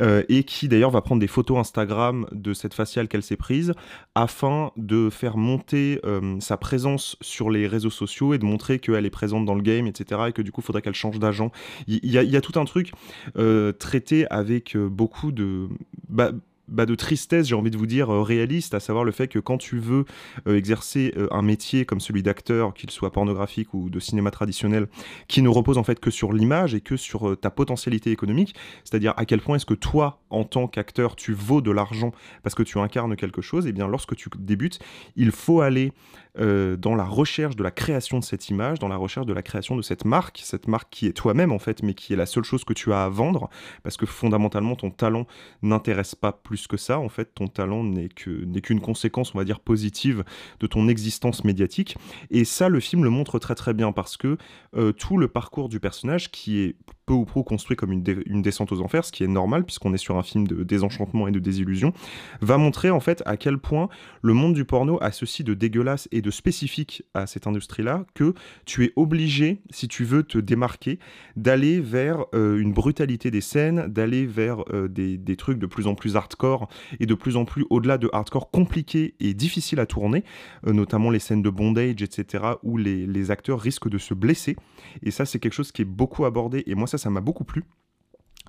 euh, 0.00 0.22
et 0.28 0.44
qui 0.44 0.68
d'ailleurs 0.68 0.90
va 0.90 1.02
prendre 1.02 1.20
des 1.20 1.26
photos 1.26 1.58
Instagram 1.58 2.26
de 2.32 2.54
cette 2.54 2.74
faciale 2.74 3.08
qu'elle 3.08 3.22
s'est 3.22 3.36
prise 3.36 3.72
afin 4.14 4.70
de 4.76 5.10
faire 5.10 5.36
monter 5.36 6.00
euh, 6.04 6.38
sa 6.40 6.56
présence 6.56 7.16
sur 7.20 7.50
les 7.50 7.66
réseaux 7.66 7.90
sociaux 7.90 8.32
et 8.32 8.38
de 8.38 8.44
montrer 8.44 8.78
qu'elle 8.78 9.04
est 9.04 9.10
présente 9.10 9.44
dans 9.44 9.54
le 9.54 9.62
game 9.62 9.86
etc 9.86 10.22
et 10.28 10.32
que 10.32 10.42
du 10.42 10.52
coup 10.52 10.62
faudrait 10.62 10.82
qu'elle 10.82 10.94
change 10.94 11.18
d'agent. 11.18 11.50
Il 11.86 12.04
y, 12.04 12.16
y, 12.16 12.36
a 12.36 12.40
tout 12.40 12.58
un 12.58 12.64
truc 12.64 12.92
euh, 13.36 13.72
traité 13.72 14.26
avec 14.30 14.76
beaucoup 14.76 15.32
de 15.32 15.68
bah, 16.08 16.30
bah, 16.68 16.86
de 16.86 16.94
tristesse, 16.94 17.46
j'ai 17.46 17.54
envie 17.54 17.70
de 17.70 17.76
vous 17.76 17.86
dire, 17.86 18.10
euh, 18.10 18.22
réaliste, 18.22 18.74
à 18.74 18.80
savoir 18.80 19.04
le 19.04 19.12
fait 19.12 19.28
que 19.28 19.38
quand 19.38 19.58
tu 19.58 19.78
veux 19.78 20.04
euh, 20.48 20.56
exercer 20.56 21.12
euh, 21.16 21.28
un 21.30 21.42
métier 21.42 21.84
comme 21.84 22.00
celui 22.00 22.22
d'acteur, 22.22 22.74
qu'il 22.74 22.90
soit 22.90 23.12
pornographique 23.12 23.72
ou 23.74 23.88
de 23.88 24.00
cinéma 24.00 24.30
traditionnel, 24.30 24.88
qui 25.28 25.42
ne 25.42 25.48
repose 25.48 25.78
en 25.78 25.84
fait 25.84 26.00
que 26.00 26.10
sur 26.10 26.32
l'image 26.32 26.74
et 26.74 26.80
que 26.80 26.96
sur 26.96 27.36
ta 27.38 27.50
potentialité 27.50 28.10
économique, 28.10 28.54
c'est-à-dire 28.84 29.14
à 29.16 29.24
quel 29.24 29.40
point 29.40 29.56
est-ce 29.56 29.66
que 29.66 29.74
toi, 29.74 30.20
en 30.30 30.44
tant 30.44 30.66
qu'acteur, 30.66 31.14
tu 31.14 31.32
vaux 31.32 31.60
de 31.60 31.70
l'argent 31.70 32.12
parce 32.42 32.54
que 32.54 32.62
tu 32.62 32.78
incarnes 32.78 33.16
quelque 33.16 33.42
chose, 33.42 33.66
et 33.66 33.70
eh 33.70 33.72
bien 33.72 33.86
lorsque 33.86 34.16
tu 34.16 34.28
débutes, 34.38 34.78
il 35.14 35.30
faut 35.30 35.60
aller 35.60 35.92
dans 36.38 36.94
la 36.94 37.04
recherche 37.04 37.56
de 37.56 37.62
la 37.62 37.70
création 37.70 38.18
de 38.18 38.24
cette 38.24 38.50
image, 38.50 38.78
dans 38.78 38.88
la 38.88 38.96
recherche 38.96 39.24
de 39.24 39.32
la 39.32 39.40
création 39.40 39.74
de 39.74 39.80
cette 39.80 40.04
marque, 40.04 40.42
cette 40.44 40.68
marque 40.68 40.88
qui 40.90 41.06
est 41.06 41.14
toi-même 41.14 41.50
en 41.50 41.58
fait, 41.58 41.82
mais 41.82 41.94
qui 41.94 42.12
est 42.12 42.16
la 42.16 42.26
seule 42.26 42.44
chose 42.44 42.62
que 42.62 42.74
tu 42.74 42.92
as 42.92 43.04
à 43.04 43.08
vendre, 43.08 43.48
parce 43.82 43.96
que 43.96 44.04
fondamentalement 44.04 44.76
ton 44.76 44.90
talent 44.90 45.26
n'intéresse 45.62 46.14
pas 46.14 46.32
plus 46.32 46.55
que 46.68 46.76
ça, 46.76 46.98
en 46.98 47.08
fait 47.08 47.34
ton 47.34 47.48
talent 47.48 47.84
n'est 47.84 48.08
qu'une 48.08 48.80
conséquence, 48.80 49.34
on 49.34 49.38
va 49.38 49.44
dire, 49.44 49.60
positive 49.60 50.24
de 50.60 50.66
ton 50.66 50.88
existence 50.88 51.44
médiatique, 51.44 51.96
et 52.30 52.44
ça 52.44 52.68
le 52.68 52.80
film 52.80 53.04
le 53.04 53.10
montre 53.10 53.38
très 53.38 53.54
très 53.54 53.74
bien, 53.74 53.92
parce 53.92 54.16
que 54.16 54.38
euh, 54.76 54.92
tout 54.92 55.18
le 55.18 55.28
parcours 55.28 55.68
du 55.68 55.80
personnage, 55.80 56.30
qui 56.30 56.60
est 56.60 56.76
peu 57.06 57.14
ou 57.14 57.24
prou 57.24 57.44
construit 57.44 57.76
comme 57.76 57.92
une, 57.92 58.02
descente 58.42 58.72
aux 58.72 58.80
enfers, 58.80 59.04
ce 59.04 59.12
qui 59.12 59.22
est 59.24 59.28
normal 59.28 59.64
puisqu'on 59.64 59.94
est 59.94 59.98
sur 59.98 60.18
un 60.18 60.22
film 60.22 60.46
de 60.46 60.64
désenchantement 60.64 61.28
et 61.28 61.30
de 61.30 61.38
désillusion, 61.38 61.92
va 62.40 62.58
montrer 62.58 62.90
en 62.90 63.00
fait 63.00 63.22
à 63.26 63.36
quel 63.36 63.58
point 63.58 63.88
le 64.22 64.34
monde 64.34 64.54
du 64.54 64.64
porno 64.64 64.98
a 65.00 65.12
ceci 65.12 65.44
de 65.44 65.54
dégueulasse 65.54 66.08
et 66.10 66.20
de 66.20 66.30
spécifique 66.30 67.04
à 67.14 67.26
cette 67.26 67.46
industrie-là 67.46 68.04
que 68.14 68.34
tu 68.64 68.84
es 68.84 68.92
obligé, 68.96 69.60
si 69.70 69.86
tu 69.86 70.04
veux 70.04 70.24
te 70.24 70.38
démarquer, 70.38 70.98
d'aller 71.36 71.80
vers 71.80 72.24
euh, 72.34 72.58
une 72.58 72.72
brutalité 72.72 73.30
des 73.30 73.40
scènes, 73.40 73.86
d'aller 73.86 74.26
vers 74.26 74.64
euh, 74.72 74.88
des, 74.88 75.36
trucs 75.36 75.58
de 75.58 75.66
plus 75.66 75.86
en 75.86 75.94
plus 75.94 76.16
hardcore 76.16 76.68
et 76.98 77.06
de 77.06 77.14
plus 77.14 77.36
en 77.36 77.44
plus 77.44 77.66
au-delà 77.70 77.98
de 77.98 78.08
hardcore 78.12 78.50
compliqué 78.50 79.14
et 79.20 79.34
difficile 79.34 79.80
à 79.80 79.86
tourner, 79.86 80.24
euh, 80.66 80.72
notamment 80.72 81.10
les 81.10 81.18
scènes 81.18 81.42
de 81.42 81.50
bondage, 81.50 82.02
etc., 82.02 82.44
où 82.62 82.78
les, 82.78 83.06
les 83.06 83.30
acteurs 83.30 83.60
risquent 83.60 83.88
de 83.88 83.98
se 83.98 84.14
blesser. 84.14 84.56
Et 85.02 85.10
ça, 85.10 85.24
c'est 85.24 85.38
quelque 85.38 85.52
chose 85.52 85.72
qui 85.72 85.82
est 85.82 85.86
beaucoup 85.86 86.24
abordé. 86.24 86.64
Et 86.66 86.74
moi, 86.74 86.86
ça, 86.86 86.95
ça 86.98 87.10
m'a 87.10 87.20
beaucoup 87.20 87.44
plu 87.44 87.64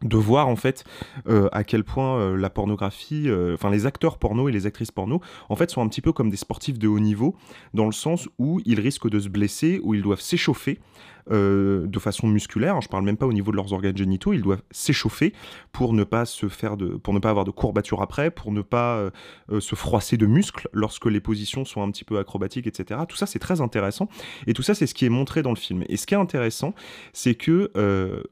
de 0.04 0.18
voir 0.18 0.48
en 0.48 0.56
fait 0.56 0.84
euh, 1.28 1.50
à 1.52 1.64
quel 1.64 1.84
point 1.84 2.20
euh, 2.20 2.38
la 2.38 2.50
pornographie, 2.50 3.24
euh, 3.28 3.56
enfin 3.56 3.70
les 3.70 3.86
acteurs 3.86 4.18
porno 4.18 4.48
et 4.48 4.52
les 4.52 4.66
actrices 4.66 4.92
porno, 4.92 5.22
en 5.50 5.56
fait 5.56 5.72
sont 5.72 5.82
un 5.82 5.88
petit 5.88 6.02
peu 6.02 6.14
comme 6.14 6.30
des 6.30 6.38
sportifs 6.38 6.78
de 6.78 6.88
haut 6.88 7.00
niveau, 7.00 7.36
dans 7.74 7.86
le 7.86 7.92
sens 7.92 8.30
où 8.38 8.62
ils 8.66 8.80
risquent 8.80 9.10
de 9.10 9.20
se 9.20 9.30
blesser, 9.30 9.80
où 9.84 9.94
ils 9.94 10.04
doivent 10.04 10.22
s'échauffer, 10.22 10.80
de 11.32 12.00
façon 12.00 12.28
musculaire. 12.28 12.80
Je 12.82 12.90
parle 12.90 13.04
même 13.04 13.18
pas 13.18 13.26
au 13.26 13.34
niveau 13.34 13.52
de 13.52 13.56
leurs 13.56 13.74
organes 13.74 13.98
génitaux. 13.98 14.34
Ils 14.34 14.42
doivent 14.42 14.62
s'échauffer 14.72 15.34
pour 15.72 15.94
ne 15.94 16.04
pas 16.04 16.26
se 16.26 16.48
faire 16.48 16.78
de, 16.78 16.90
pour 16.90 17.14
ne 17.14 17.20
pas 17.20 17.30
avoir 17.30 17.46
de 17.46 17.52
courbatures 17.52 18.02
après, 18.02 18.30
pour 18.30 18.52
ne 18.52 18.62
pas 18.62 18.98
euh, 18.98 19.10
euh, 19.52 19.60
se 19.60 19.76
froisser 19.76 20.18
de 20.18 20.26
muscles 20.26 20.70
lorsque 20.74 21.06
les 21.06 21.20
positions 21.20 21.66
sont 21.66 21.82
un 21.82 21.92
petit 21.92 22.04
peu 22.04 22.20
acrobatiques, 22.20 22.68
etc. 22.68 23.02
Tout 23.08 23.18
ça 23.18 23.26
c'est 23.26 23.40
très 23.40 23.62
intéressant 23.62 24.10
et 24.46 24.54
tout 24.54 24.62
ça 24.62 24.76
c'est 24.76 24.88
ce 24.88 24.94
qui 24.94 25.06
est 25.06 25.10
montré 25.10 25.42
dans 25.42 25.52
le 25.52 25.56
film. 25.56 25.84
Et 25.90 25.98
ce 25.98 26.06
qui 26.06 26.14
est 26.14 26.18
intéressant, 26.18 26.74
c'est 27.14 27.36
que 27.36 27.72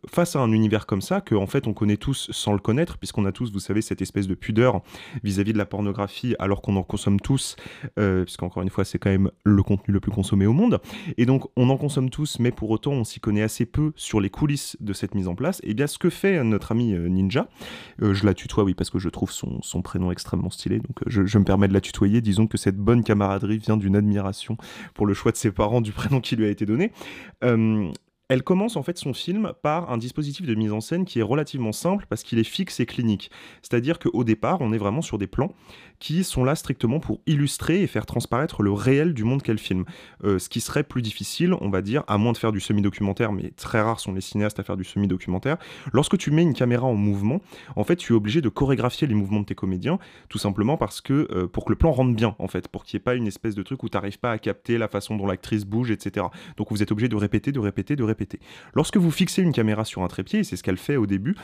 face 0.07 0.35
à 0.35 0.39
un 0.39 0.51
univers 0.51 0.85
comme 0.85 1.01
ça, 1.01 1.21
que 1.21 1.33
en 1.35 1.47
fait 1.47 1.55
fait 1.55 1.67
on 1.67 1.73
connaît 1.73 1.95
tous 1.95 2.29
sans 2.31 2.51
le 2.51 2.59
connaître, 2.59 2.97
puisqu'on 2.97 3.25
a 3.25 3.31
tous, 3.31 3.51
vous 3.51 3.59
savez, 3.59 3.81
cette 3.81 4.01
espèce 4.01 4.27
de 4.27 4.35
pudeur 4.35 4.81
vis-à-vis 5.23 5.53
de 5.53 5.57
la 5.57 5.65
pornographie, 5.65 6.35
alors 6.37 6.61
qu'on 6.61 6.75
en 6.75 6.83
consomme 6.83 7.19
tous, 7.19 7.55
euh, 7.97 8.25
puisqu'encore 8.25 8.61
une 8.61 8.69
fois 8.69 8.83
c'est 8.83 8.99
quand 8.99 9.09
même 9.09 9.31
le 9.45 9.63
contenu 9.63 9.93
le 9.93 10.01
plus 10.01 10.11
consommé 10.11 10.45
au 10.45 10.51
monde. 10.51 10.81
Et 11.17 11.25
donc 11.25 11.49
on 11.55 11.69
en 11.69 11.77
consomme 11.77 12.09
tous, 12.09 12.39
mais 12.39 12.51
pour 12.51 12.69
autant 12.71 12.84
on 12.91 13.03
s'y 13.03 13.19
connaît 13.19 13.41
assez 13.41 13.65
peu 13.65 13.91
sur 13.95 14.19
les 14.19 14.29
coulisses 14.29 14.77
de 14.79 14.93
cette 14.93 15.15
mise 15.15 15.27
en 15.27 15.35
place. 15.35 15.61
Et 15.63 15.73
bien 15.73 15.87
ce 15.87 15.97
que 15.97 16.09
fait 16.09 16.43
notre 16.43 16.71
ami 16.71 16.93
euh, 16.93 17.07
Ninja, 17.07 17.47
euh, 18.01 18.13
je 18.13 18.25
la 18.25 18.33
tutoie 18.33 18.63
oui 18.63 18.73
parce 18.73 18.89
que 18.89 18.99
je 18.99 19.09
trouve 19.09 19.31
son, 19.31 19.81
prénom 19.81 20.11
extrêmement 20.11 20.49
stylé, 20.49 20.79
donc 20.79 20.99
je, 21.05 21.25
je 21.25 21.37
me 21.37 21.43
permets 21.43 21.67
de 21.67 21.73
la 21.73 21.81
tutoyer. 21.81 22.21
Disons 22.21 22.47
que 22.47 22.57
cette 22.57 22.77
bonne 22.77 23.03
camaraderie 23.03 23.57
vient 23.57 23.77
d'une 23.77 23.95
admiration 23.95 24.57
pour 24.93 25.05
le 25.05 25.13
choix 25.13 25.31
de 25.31 25.37
ses 25.37 25.51
parents 25.51 25.81
du 25.81 25.91
prénom 25.91 26.21
qui 26.21 26.35
lui 26.35 26.45
a 26.45 26.49
été 26.49 26.65
donné. 26.65 26.91
Euh, 27.43 27.91
elle 28.27 28.41
commence 28.41 28.75
en 28.75 28.83
fait 28.83 28.97
son 28.97 29.13
film 29.13 29.53
par 29.61 29.91
un 29.91 29.97
dispositif 29.97 30.47
de 30.47 30.55
mise 30.55 30.71
en 30.71 30.81
scène 30.81 31.05
qui 31.05 31.19
est 31.19 31.23
relativement 31.23 31.71
simple 31.71 32.05
parce 32.09 32.23
qu'il 32.23 32.39
est 32.39 32.43
fixe 32.43 32.79
et 32.79 32.85
clinique. 32.85 33.29
C'est-à-dire 33.61 33.99
qu'au 33.99 34.23
départ, 34.23 34.61
on 34.61 34.73
est 34.73 34.77
vraiment 34.77 35.03
sur 35.03 35.17
des 35.17 35.27
plans 35.27 35.53
qui 35.99 36.23
sont 36.23 36.43
là 36.43 36.55
strictement 36.55 36.99
pour 36.99 37.21
illustrer 37.25 37.81
et 37.81 37.87
faire 37.87 38.05
transparaître 38.05 38.63
le 38.63 38.71
réel 38.71 39.13
du 39.13 39.23
monde 39.23 39.41
qu'elle 39.43 39.59
filme. 39.59 39.85
Euh, 40.23 40.39
ce 40.39 40.49
qui 40.49 40.59
serait 40.59 40.83
plus 40.83 41.01
difficile, 41.01 41.53
on 41.61 41.69
va 41.69 41.81
dire, 41.81 42.03
à 42.07 42.17
moins 42.17 42.33
de 42.33 42.37
faire 42.37 42.51
du 42.51 42.59
semi-documentaire, 42.59 43.31
mais 43.31 43.51
très 43.51 43.81
rares 43.81 43.99
sont 43.99 44.13
les 44.13 44.21
cinéastes 44.21 44.59
à 44.59 44.63
faire 44.63 44.75
du 44.75 44.83
semi-documentaire. 44.83 45.57
Lorsque 45.93 46.17
tu 46.17 46.31
mets 46.31 46.41
une 46.41 46.53
caméra 46.53 46.85
en 46.85 46.95
mouvement, 46.95 47.41
en 47.75 47.83
fait, 47.83 47.95
tu 47.95 48.13
es 48.13 48.15
obligé 48.15 48.41
de 48.41 48.49
chorégraphier 48.49 49.07
les 49.07 49.13
mouvements 49.13 49.39
de 49.41 49.45
tes 49.45 49.55
comédiens, 49.55 49.99
tout 50.27 50.37
simplement 50.37 50.77
parce 50.77 50.99
que 50.99 51.27
euh, 51.31 51.47
pour 51.47 51.63
que 51.63 51.71
le 51.71 51.77
plan 51.77 51.91
rentre 51.91 52.13
bien, 52.13 52.35
en 52.39 52.47
fait, 52.47 52.67
pour 52.67 52.83
qu'il 52.83 52.97
n'y 52.97 53.01
ait 53.01 53.05
pas 53.05 53.15
une 53.15 53.27
espèce 53.27 53.55
de 53.55 53.63
truc 53.63 53.83
où 53.83 53.89
tu 53.89 53.95
n'arrives 53.95 54.19
pas 54.19 54.31
à 54.31 54.37
capter 54.37 54.77
la 54.77 54.87
façon 54.87 55.15
dont 55.15 55.27
l'actrice 55.27 55.63
bouge, 55.63 55.91
etc. 55.91 56.25
Donc 56.57 56.71
vous 56.71 56.83
êtes 56.83 56.91
obligé 56.91 57.07
de 57.07 57.15
répéter, 57.15 57.51
de 57.51 57.59
répéter, 57.59 57.95
de 57.95 58.03
répéter. 58.03 58.14
Lorsque 58.73 58.97
vous 58.97 59.11
fixez 59.11 59.41
une 59.41 59.51
caméra 59.51 59.85
sur 59.85 60.03
un 60.03 60.07
trépied, 60.07 60.39
et 60.39 60.43
c'est 60.43 60.55
ce 60.55 60.63
qu'elle 60.63 60.77
fait 60.77 60.97
au 60.97 61.05
début, 61.05 61.35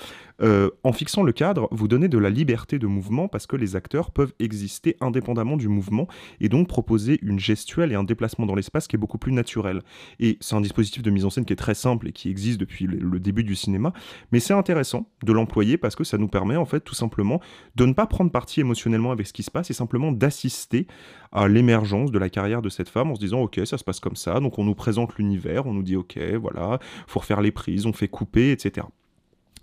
euh, 0.41 0.69
en 0.83 0.93
fixant 0.93 1.23
le 1.23 1.31
cadre, 1.31 1.67
vous 1.71 1.87
donnez 1.87 2.07
de 2.07 2.17
la 2.17 2.29
liberté 2.29 2.79
de 2.79 2.87
mouvement 2.87 3.27
parce 3.27 3.47
que 3.47 3.55
les 3.55 3.75
acteurs 3.75 4.11
peuvent 4.11 4.33
exister 4.39 4.97
indépendamment 5.01 5.57
du 5.57 5.67
mouvement 5.67 6.07
et 6.39 6.49
donc 6.49 6.67
proposer 6.67 7.19
une 7.21 7.39
gestuelle 7.39 7.91
et 7.91 7.95
un 7.95 8.03
déplacement 8.03 8.45
dans 8.45 8.55
l'espace 8.55 8.87
qui 8.87 8.95
est 8.95 8.99
beaucoup 8.99 9.17
plus 9.17 9.31
naturel. 9.31 9.81
Et 10.19 10.37
c'est 10.39 10.55
un 10.55 10.61
dispositif 10.61 11.01
de 11.03 11.11
mise 11.11 11.25
en 11.25 11.29
scène 11.29 11.45
qui 11.45 11.53
est 11.53 11.57
très 11.57 11.75
simple 11.75 12.07
et 12.07 12.11
qui 12.11 12.29
existe 12.29 12.59
depuis 12.59 12.87
le 12.87 13.19
début 13.19 13.43
du 13.43 13.55
cinéma, 13.55 13.93
mais 14.31 14.39
c'est 14.39 14.53
intéressant 14.53 15.09
de 15.23 15.33
l'employer 15.33 15.77
parce 15.77 15.95
que 15.95 16.03
ça 16.03 16.17
nous 16.17 16.27
permet 16.27 16.55
en 16.55 16.65
fait 16.65 16.81
tout 16.81 16.95
simplement 16.95 17.41
de 17.75 17.85
ne 17.85 17.93
pas 17.93 18.07
prendre 18.07 18.31
parti 18.31 18.59
émotionnellement 18.59 19.11
avec 19.11 19.27
ce 19.27 19.33
qui 19.33 19.43
se 19.43 19.51
passe 19.51 19.69
et 19.69 19.73
simplement 19.73 20.11
d'assister 20.11 20.87
à 21.31 21.47
l'émergence 21.47 22.11
de 22.11 22.19
la 22.19 22.29
carrière 22.29 22.61
de 22.61 22.69
cette 22.69 22.89
femme 22.89 23.11
en 23.11 23.15
se 23.15 23.19
disant 23.19 23.41
ok 23.41 23.61
ça 23.65 23.77
se 23.77 23.83
passe 23.83 23.99
comme 23.99 24.15
ça, 24.15 24.39
donc 24.39 24.59
on 24.59 24.63
nous 24.63 24.75
présente 24.75 25.15
l'univers, 25.17 25.65
on 25.65 25.73
nous 25.73 25.83
dit 25.83 25.95
ok 25.95 26.19
voilà, 26.39 26.79
faut 27.07 27.19
refaire 27.19 27.41
les 27.41 27.51
prises, 27.51 27.85
on 27.85 27.93
fait 27.93 28.07
couper, 28.07 28.51
etc. 28.51 28.87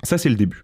Ça 0.02 0.18
c'est 0.18 0.30
le 0.30 0.36
début 0.36 0.62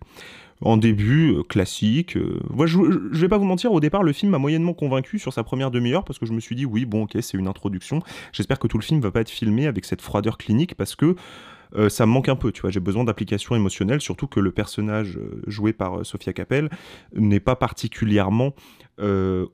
en 0.61 0.77
début 0.77 1.33
euh, 1.33 1.43
classique. 1.43 2.17
Euh, 2.17 2.41
moi, 2.51 2.67
je, 2.67 2.79
je, 3.13 3.21
vais 3.21 3.29
pas 3.29 3.39
vous 3.39 3.45
mentir, 3.45 3.73
au 3.73 3.81
départ, 3.81 4.03
le 4.03 4.13
film 4.13 4.33
m'a 4.33 4.39
moyennement 4.39 4.75
convaincu 4.75 5.19
sur 5.19 5.33
sa 5.33 5.45
première 5.45 5.71
demi-heure 5.71 6.05
parce 6.05 6.19
que 6.19 6.27
je 6.27 6.33
me 6.33 6.41
suis 6.41 6.57
dit, 6.57 6.65
oui, 6.65 6.85
bon, 6.85 7.05
ok, 7.05 7.17
c'est 7.21 7.37
une 7.37 7.49
introduction. 7.49 8.01
J'espère 8.33 8.59
que 8.59 8.67
tout 8.67 8.79
le 8.79 8.85
film 8.85 9.01
va 9.01 9.11
pas 9.11 9.21
être 9.21 9.31
filmé 9.31 9.67
avec 9.67 9.85
cette 9.85 10.03
froideur 10.03 10.39
clinique 10.39 10.75
parce 10.75 10.95
que 10.95 11.17
euh, 11.75 11.89
ça 11.89 12.07
me 12.07 12.13
manque 12.13 12.29
un 12.29 12.37
peu, 12.37 12.53
tu 12.53 12.61
vois. 12.61 12.71
J'ai 12.71 12.81
besoin 12.81 13.05
d'application 13.05 13.55
émotionnelle, 13.55 14.01
surtout 14.01 14.27
que 14.27 14.41
le 14.41 14.51
personnage 14.51 15.19
joué 15.47 15.73
par 15.73 16.05
Sophia 16.05 16.33
Capel 16.33 16.71
n'est 17.15 17.41
pas 17.41 17.57
particulièrement 17.57 18.55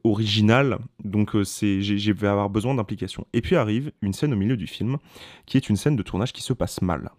original, 0.04 0.80
donc 1.02 1.30
c'est, 1.44 1.80
j'ai, 1.80 2.12
vais 2.12 2.28
avoir 2.28 2.50
besoin 2.50 2.74
d'implication. 2.74 3.26
Et 3.32 3.40
puis 3.40 3.56
arrive 3.56 3.90
une 4.02 4.12
scène 4.12 4.34
au 4.34 4.36
milieu 4.36 4.56
du 4.56 4.66
film, 4.66 4.98
qui 5.46 5.56
est 5.56 5.70
une 5.70 5.76
scène 5.76 5.96
de 5.96 6.02
tournage 6.02 6.34
qui 6.34 6.42
se 6.42 6.52
passe 6.52 6.82
mal, 6.82 7.10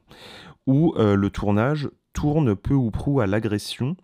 où 0.67 0.93
le 0.98 1.29
tournage 1.31 1.89
tourne 2.13 2.55
peu 2.55 2.75
ou 2.75 2.91
prou 2.91 3.21
à 3.21 3.27
l'agression 3.27 3.95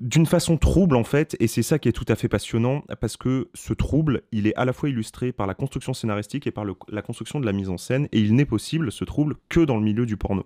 d'une 0.00 0.26
façon 0.26 0.56
trouble 0.56 0.96
en 0.96 1.04
fait, 1.04 1.36
et 1.40 1.46
c'est 1.46 1.62
ça 1.62 1.78
qui 1.78 1.88
est 1.88 1.92
tout 1.92 2.04
à 2.08 2.14
fait 2.14 2.28
passionnant, 2.28 2.84
parce 3.00 3.16
que 3.16 3.48
ce 3.54 3.72
trouble, 3.72 4.22
il 4.32 4.46
est 4.46 4.54
à 4.54 4.64
la 4.64 4.72
fois 4.72 4.88
illustré 4.88 5.32
par 5.32 5.46
la 5.46 5.54
construction 5.54 5.92
scénaristique 5.92 6.46
et 6.46 6.50
par 6.50 6.64
la 6.88 7.02
construction 7.02 7.40
de 7.40 7.46
la 7.46 7.52
mise 7.52 7.68
en 7.68 7.78
scène, 7.78 8.08
et 8.12 8.20
il 8.20 8.34
n'est 8.34 8.44
possible, 8.44 8.92
ce 8.92 9.04
trouble, 9.04 9.36
que 9.48 9.60
dans 9.60 9.76
le 9.76 9.82
milieu 9.82 10.06
du 10.06 10.16
porno. 10.16 10.44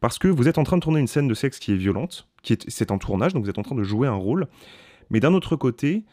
Parce 0.00 0.18
que 0.18 0.28
vous 0.28 0.48
êtes 0.48 0.58
en 0.58 0.64
train 0.64 0.76
de 0.76 0.82
tourner 0.82 1.00
une 1.00 1.06
scène 1.06 1.28
de 1.28 1.34
sexe 1.34 1.58
qui 1.58 1.72
est 1.72 1.76
violente, 1.76 2.28
qui 2.42 2.54
est, 2.54 2.70
c'est 2.70 2.90
un 2.90 2.98
tournage, 2.98 3.34
donc 3.34 3.44
vous 3.44 3.50
êtes 3.50 3.58
en 3.58 3.62
train 3.62 3.76
de 3.76 3.82
jouer 3.82 4.08
un 4.08 4.14
rôle, 4.14 4.48
mais 5.10 5.20
d'un 5.20 5.34
autre 5.34 5.56
côté, 5.56 6.04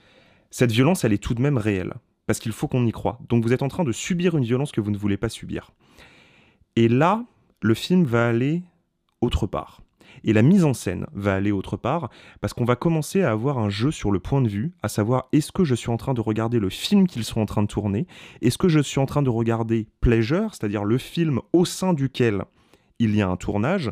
cette 0.49 0.71
violence, 0.71 1.03
elle 1.03 1.13
est 1.13 1.23
tout 1.23 1.33
de 1.33 1.41
même 1.41 1.57
réelle, 1.57 1.93
parce 2.25 2.39
qu'il 2.39 2.51
faut 2.51 2.67
qu'on 2.67 2.85
y 2.85 2.91
croit. 2.91 3.19
Donc 3.29 3.43
vous 3.43 3.53
êtes 3.53 3.63
en 3.63 3.69
train 3.69 3.83
de 3.83 3.91
subir 3.91 4.37
une 4.37 4.43
violence 4.43 4.71
que 4.71 4.81
vous 4.81 4.91
ne 4.91 4.97
voulez 4.97 5.17
pas 5.17 5.29
subir. 5.29 5.71
Et 6.75 6.89
là, 6.89 7.23
le 7.61 7.73
film 7.73 8.03
va 8.03 8.27
aller 8.27 8.63
autre 9.21 9.47
part. 9.47 9.81
Et 10.23 10.33
la 10.33 10.41
mise 10.41 10.63
en 10.63 10.73
scène 10.73 11.05
va 11.13 11.35
aller 11.35 11.51
autre 11.51 11.77
part, 11.77 12.09
parce 12.41 12.53
qu'on 12.53 12.65
va 12.65 12.75
commencer 12.75 13.21
à 13.21 13.31
avoir 13.31 13.57
un 13.57 13.69
jeu 13.69 13.91
sur 13.91 14.11
le 14.11 14.19
point 14.19 14.41
de 14.41 14.47
vue, 14.47 14.71
à 14.81 14.89
savoir 14.89 15.27
est-ce 15.31 15.51
que 15.51 15.63
je 15.63 15.75
suis 15.75 15.89
en 15.89 15.97
train 15.97 16.13
de 16.13 16.21
regarder 16.21 16.59
le 16.59 16.69
film 16.69 17.07
qu'ils 17.07 17.23
sont 17.23 17.41
en 17.41 17.45
train 17.45 17.63
de 17.63 17.67
tourner, 17.67 18.07
est-ce 18.41 18.57
que 18.57 18.67
je 18.67 18.79
suis 18.79 18.99
en 18.99 19.05
train 19.05 19.21
de 19.21 19.29
regarder 19.29 19.87
Pleasure, 20.01 20.53
c'est-à-dire 20.53 20.83
le 20.83 20.97
film 20.97 21.39
au 21.53 21.65
sein 21.65 21.93
duquel 21.93 22.43
il 22.99 23.15
y 23.15 23.21
a 23.21 23.29
un 23.29 23.37
tournage, 23.37 23.91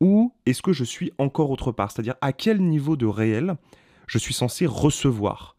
ou 0.00 0.32
est-ce 0.44 0.62
que 0.62 0.72
je 0.72 0.84
suis 0.84 1.12
encore 1.18 1.50
autre 1.50 1.72
part, 1.72 1.90
c'est-à-dire 1.90 2.16
à 2.20 2.32
quel 2.32 2.60
niveau 2.60 2.96
de 2.96 3.06
réel 3.06 3.56
je 4.06 4.18
suis 4.18 4.34
censé 4.34 4.66
recevoir 4.66 5.55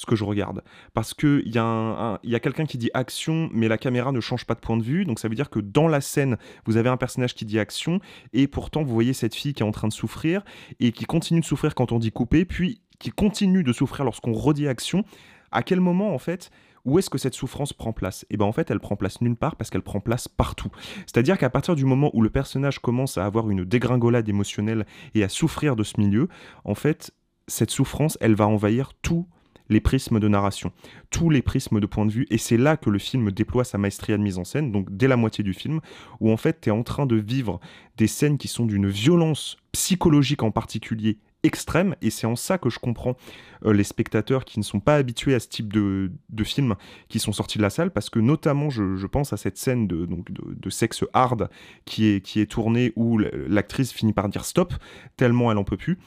ce 0.00 0.06
que 0.06 0.16
je 0.16 0.24
regarde. 0.24 0.62
Parce 0.94 1.14
qu'il 1.14 1.48
y 1.48 1.58
a, 1.58 2.14
a 2.14 2.40
quelqu'un 2.40 2.66
qui 2.66 2.78
dit 2.78 2.90
action, 2.94 3.50
mais 3.52 3.68
la 3.68 3.78
caméra 3.78 4.12
ne 4.12 4.20
change 4.20 4.44
pas 4.46 4.54
de 4.54 4.60
point 4.60 4.76
de 4.76 4.82
vue. 4.82 5.04
Donc 5.04 5.18
ça 5.18 5.28
veut 5.28 5.34
dire 5.34 5.50
que 5.50 5.60
dans 5.60 5.88
la 5.88 6.00
scène, 6.00 6.36
vous 6.64 6.76
avez 6.76 6.88
un 6.88 6.96
personnage 6.96 7.34
qui 7.34 7.44
dit 7.44 7.58
action, 7.58 8.00
et 8.32 8.46
pourtant 8.46 8.82
vous 8.82 8.94
voyez 8.94 9.12
cette 9.12 9.34
fille 9.34 9.52
qui 9.52 9.62
est 9.62 9.66
en 9.66 9.72
train 9.72 9.88
de 9.88 9.92
souffrir, 9.92 10.42
et 10.80 10.92
qui 10.92 11.04
continue 11.04 11.40
de 11.40 11.44
souffrir 11.44 11.74
quand 11.74 11.92
on 11.92 11.98
dit 11.98 12.12
couper, 12.12 12.44
puis 12.44 12.80
qui 12.98 13.10
continue 13.10 13.62
de 13.62 13.72
souffrir 13.72 14.04
lorsqu'on 14.04 14.32
redit 14.32 14.68
action. 14.68 15.04
À 15.52 15.62
quel 15.62 15.80
moment, 15.80 16.14
en 16.14 16.18
fait, 16.18 16.50
où 16.84 16.98
est-ce 16.98 17.10
que 17.10 17.18
cette 17.18 17.34
souffrance 17.34 17.72
prend 17.72 17.92
place? 17.92 18.22
Et 18.24 18.34
eh 18.34 18.36
bien 18.36 18.46
en 18.46 18.52
fait, 18.52 18.70
elle 18.70 18.80
prend 18.80 18.96
place 18.96 19.20
nulle 19.20 19.36
part 19.36 19.56
parce 19.56 19.70
qu'elle 19.70 19.82
prend 19.82 20.00
place 20.00 20.28
partout. 20.28 20.70
C'est-à-dire 21.06 21.36
qu'à 21.36 21.50
partir 21.50 21.74
du 21.74 21.84
moment 21.84 22.10
où 22.14 22.22
le 22.22 22.30
personnage 22.30 22.78
commence 22.78 23.18
à 23.18 23.26
avoir 23.26 23.50
une 23.50 23.64
dégringolade 23.64 24.28
émotionnelle 24.28 24.86
et 25.14 25.22
à 25.24 25.28
souffrir 25.28 25.76
de 25.76 25.82
ce 25.82 26.00
milieu, 26.00 26.28
en 26.64 26.74
fait, 26.74 27.12
cette 27.48 27.70
souffrance, 27.70 28.16
elle 28.20 28.34
va 28.34 28.46
envahir 28.46 28.92
tout 29.02 29.26
les 29.70 29.80
prismes 29.80 30.20
de 30.20 30.28
narration, 30.28 30.72
tous 31.10 31.30
les 31.30 31.40
prismes 31.40 31.80
de 31.80 31.86
point 31.86 32.04
de 32.04 32.12
vue, 32.12 32.26
et 32.28 32.36
c'est 32.36 32.58
là 32.58 32.76
que 32.76 32.90
le 32.90 32.98
film 32.98 33.30
déploie 33.30 33.64
sa 33.64 33.78
maestria 33.78 34.18
de 34.18 34.22
mise 34.22 34.36
en 34.36 34.44
scène, 34.44 34.72
donc 34.72 34.88
dès 34.90 35.08
la 35.08 35.16
moitié 35.16 35.42
du 35.42 35.54
film, 35.54 35.80
où 36.18 36.30
en 36.30 36.36
fait 36.36 36.60
tu 36.60 36.68
es 36.68 36.72
en 36.72 36.82
train 36.82 37.06
de 37.06 37.16
vivre 37.16 37.60
des 37.96 38.08
scènes 38.08 38.36
qui 38.36 38.48
sont 38.48 38.66
d'une 38.66 38.88
violence 38.88 39.56
psychologique 39.72 40.42
en 40.42 40.50
particulier 40.50 41.18
extrême, 41.42 41.94
et 42.02 42.10
c'est 42.10 42.26
en 42.26 42.36
ça 42.36 42.58
que 42.58 42.68
je 42.68 42.78
comprends 42.78 43.16
euh, 43.64 43.72
les 43.72 43.84
spectateurs 43.84 44.44
qui 44.44 44.58
ne 44.58 44.64
sont 44.64 44.80
pas 44.80 44.96
habitués 44.96 45.34
à 45.34 45.40
ce 45.40 45.48
type 45.48 45.72
de, 45.72 46.12
de 46.28 46.44
film 46.44 46.74
qui 47.08 47.18
sont 47.18 47.32
sortis 47.32 47.56
de 47.56 47.62
la 47.62 47.70
salle, 47.70 47.92
parce 47.92 48.10
que 48.10 48.18
notamment 48.18 48.68
je, 48.68 49.06
pense 49.06 49.32
à 49.32 49.36
cette 49.36 49.56
scène 49.56 49.86
de, 49.86 50.04
donc 50.04 50.30
de, 50.30 50.70
sexe 50.70 51.04
hard 51.14 51.48
qui 51.84 52.06
est, 52.06 52.20
qui 52.20 52.40
est 52.40 52.46
tournée 52.46 52.92
où 52.96 53.18
l'actrice 53.18 53.92
finit 53.92 54.12
par 54.12 54.28
dire 54.28 54.44
stop, 54.44 54.74
tellement 55.16 55.50
elle 55.50 55.58
en 55.58 55.64
peut 55.64 55.76
plus 55.76 55.98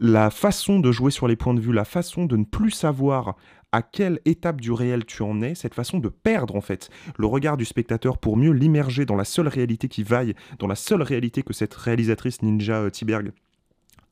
la 0.00 0.30
façon 0.30 0.80
de 0.80 0.90
jouer 0.92 1.10
sur 1.10 1.28
les 1.28 1.36
points 1.36 1.54
de 1.54 1.60
vue, 1.60 1.72
la 1.72 1.84
façon 1.84 2.26
de 2.26 2.36
ne 2.36 2.44
plus 2.44 2.70
savoir 2.70 3.36
à 3.72 3.82
quelle 3.82 4.20
étape 4.24 4.60
du 4.60 4.70
réel 4.70 5.04
tu 5.04 5.22
en 5.22 5.40
es, 5.42 5.54
cette 5.54 5.74
façon 5.74 5.98
de 5.98 6.08
perdre 6.08 6.54
en 6.54 6.60
fait 6.60 6.90
le 7.18 7.26
regard 7.26 7.56
du 7.56 7.64
spectateur 7.64 8.18
pour 8.18 8.36
mieux 8.36 8.52
l'immerger 8.52 9.04
dans 9.04 9.16
la 9.16 9.24
seule 9.24 9.48
réalité 9.48 9.88
qui 9.88 10.04
vaille, 10.04 10.34
dans 10.58 10.68
la 10.68 10.76
seule 10.76 11.02
réalité 11.02 11.42
que 11.42 11.52
cette 11.52 11.74
réalisatrice 11.74 12.42
Ninja 12.42 12.82
euh, 12.82 12.90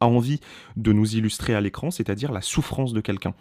a 0.00 0.06
envie 0.06 0.40
de 0.76 0.92
nous 0.92 1.14
illustrer 1.14 1.54
à 1.54 1.60
l'écran, 1.60 1.90
c'est-à-dire 1.92 2.32
la 2.32 2.40
souffrance 2.40 2.92
de 2.92 3.00
quelqu'un. 3.00 3.34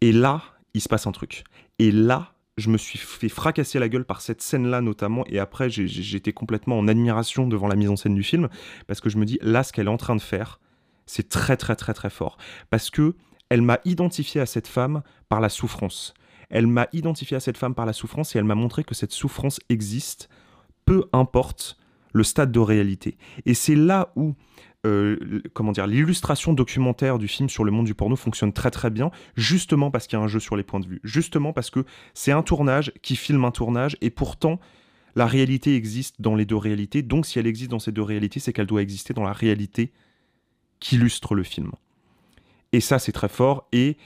Et 0.00 0.10
là, 0.10 0.42
il 0.74 0.80
se 0.80 0.88
passe 0.88 1.06
un 1.06 1.12
truc. 1.12 1.44
Et 1.78 1.92
là, 1.92 2.32
je 2.56 2.68
me 2.70 2.76
suis 2.76 2.98
fait 2.98 3.28
fracasser 3.28 3.78
la 3.78 3.88
gueule 3.88 4.04
par 4.04 4.20
cette 4.20 4.42
scène-là 4.42 4.80
notamment, 4.80 5.24
et 5.28 5.38
après 5.38 5.70
j'étais 5.70 6.32
complètement 6.32 6.78
en 6.78 6.88
admiration 6.88 7.46
devant 7.46 7.68
la 7.68 7.76
mise 7.76 7.90
en 7.90 7.96
scène 7.96 8.14
du 8.14 8.22
film, 8.22 8.48
parce 8.86 9.00
que 9.00 9.10
je 9.10 9.18
me 9.18 9.24
dis, 9.24 9.38
là, 9.42 9.62
ce 9.62 9.72
qu'elle 9.72 9.86
est 9.86 9.90
en 9.90 9.96
train 9.96 10.16
de 10.16 10.20
faire, 10.20 10.58
c'est 11.06 11.28
très 11.28 11.56
très 11.56 11.76
très 11.76 11.94
très 11.94 12.10
fort. 12.10 12.36
Parce 12.70 12.90
que 12.90 13.14
elle 13.48 13.62
m'a 13.62 13.78
identifié 13.84 14.40
à 14.40 14.46
cette 14.46 14.66
femme 14.66 15.02
par 15.28 15.40
la 15.40 15.48
souffrance. 15.48 16.14
Elle 16.50 16.66
m'a 16.66 16.88
identifié 16.92 17.36
à 17.36 17.40
cette 17.40 17.58
femme 17.58 17.74
par 17.74 17.86
la 17.86 17.92
souffrance 17.92 18.34
et 18.34 18.38
elle 18.38 18.44
m'a 18.44 18.54
montré 18.54 18.84
que 18.84 18.94
cette 18.94 19.12
souffrance 19.12 19.60
existe, 19.68 20.28
peu 20.84 21.04
importe 21.12 21.78
le 22.12 22.22
stade 22.22 22.52
de 22.52 22.60
réalité. 22.60 23.16
Et 23.44 23.54
c'est 23.54 23.74
là 23.74 24.12
où 24.16 24.34
euh, 24.86 25.40
comment 25.54 25.72
dire, 25.72 25.86
l'illustration 25.86 26.52
documentaire 26.52 27.18
du 27.18 27.26
film 27.26 27.48
sur 27.48 27.64
le 27.64 27.70
monde 27.70 27.86
du 27.86 27.94
porno 27.94 28.16
fonctionne 28.16 28.52
très 28.52 28.70
très 28.70 28.90
bien, 28.90 29.10
justement 29.34 29.90
parce 29.90 30.06
qu'il 30.06 30.18
y 30.18 30.20
a 30.20 30.24
un 30.24 30.28
jeu 30.28 30.40
sur 30.40 30.56
les 30.56 30.62
points 30.62 30.80
de 30.80 30.86
vue, 30.86 31.00
justement 31.04 31.52
parce 31.52 31.70
que 31.70 31.84
c'est 32.12 32.32
un 32.32 32.42
tournage 32.42 32.92
qui 33.02 33.16
filme 33.16 33.44
un 33.44 33.50
tournage, 33.50 33.96
et 34.02 34.10
pourtant 34.10 34.60
la 35.16 35.26
réalité 35.26 35.74
existe 35.74 36.20
dans 36.20 36.34
les 36.34 36.44
deux 36.44 36.56
réalités, 36.56 37.02
donc 37.02 37.24
si 37.24 37.38
elle 37.38 37.46
existe 37.46 37.70
dans 37.70 37.78
ces 37.78 37.92
deux 37.92 38.02
réalités, 38.02 38.40
c'est 38.40 38.52
qu'elle 38.52 38.66
doit 38.66 38.82
exister 38.82 39.14
dans 39.14 39.24
la 39.24 39.32
réalité 39.32 39.92
qui 40.84 40.96
illustre 40.96 41.34
le 41.34 41.44
film. 41.44 41.72
Et 42.72 42.80
ça, 42.80 42.98
c'est 42.98 43.10
très 43.10 43.30
fort. 43.30 43.66
Et 43.72 43.96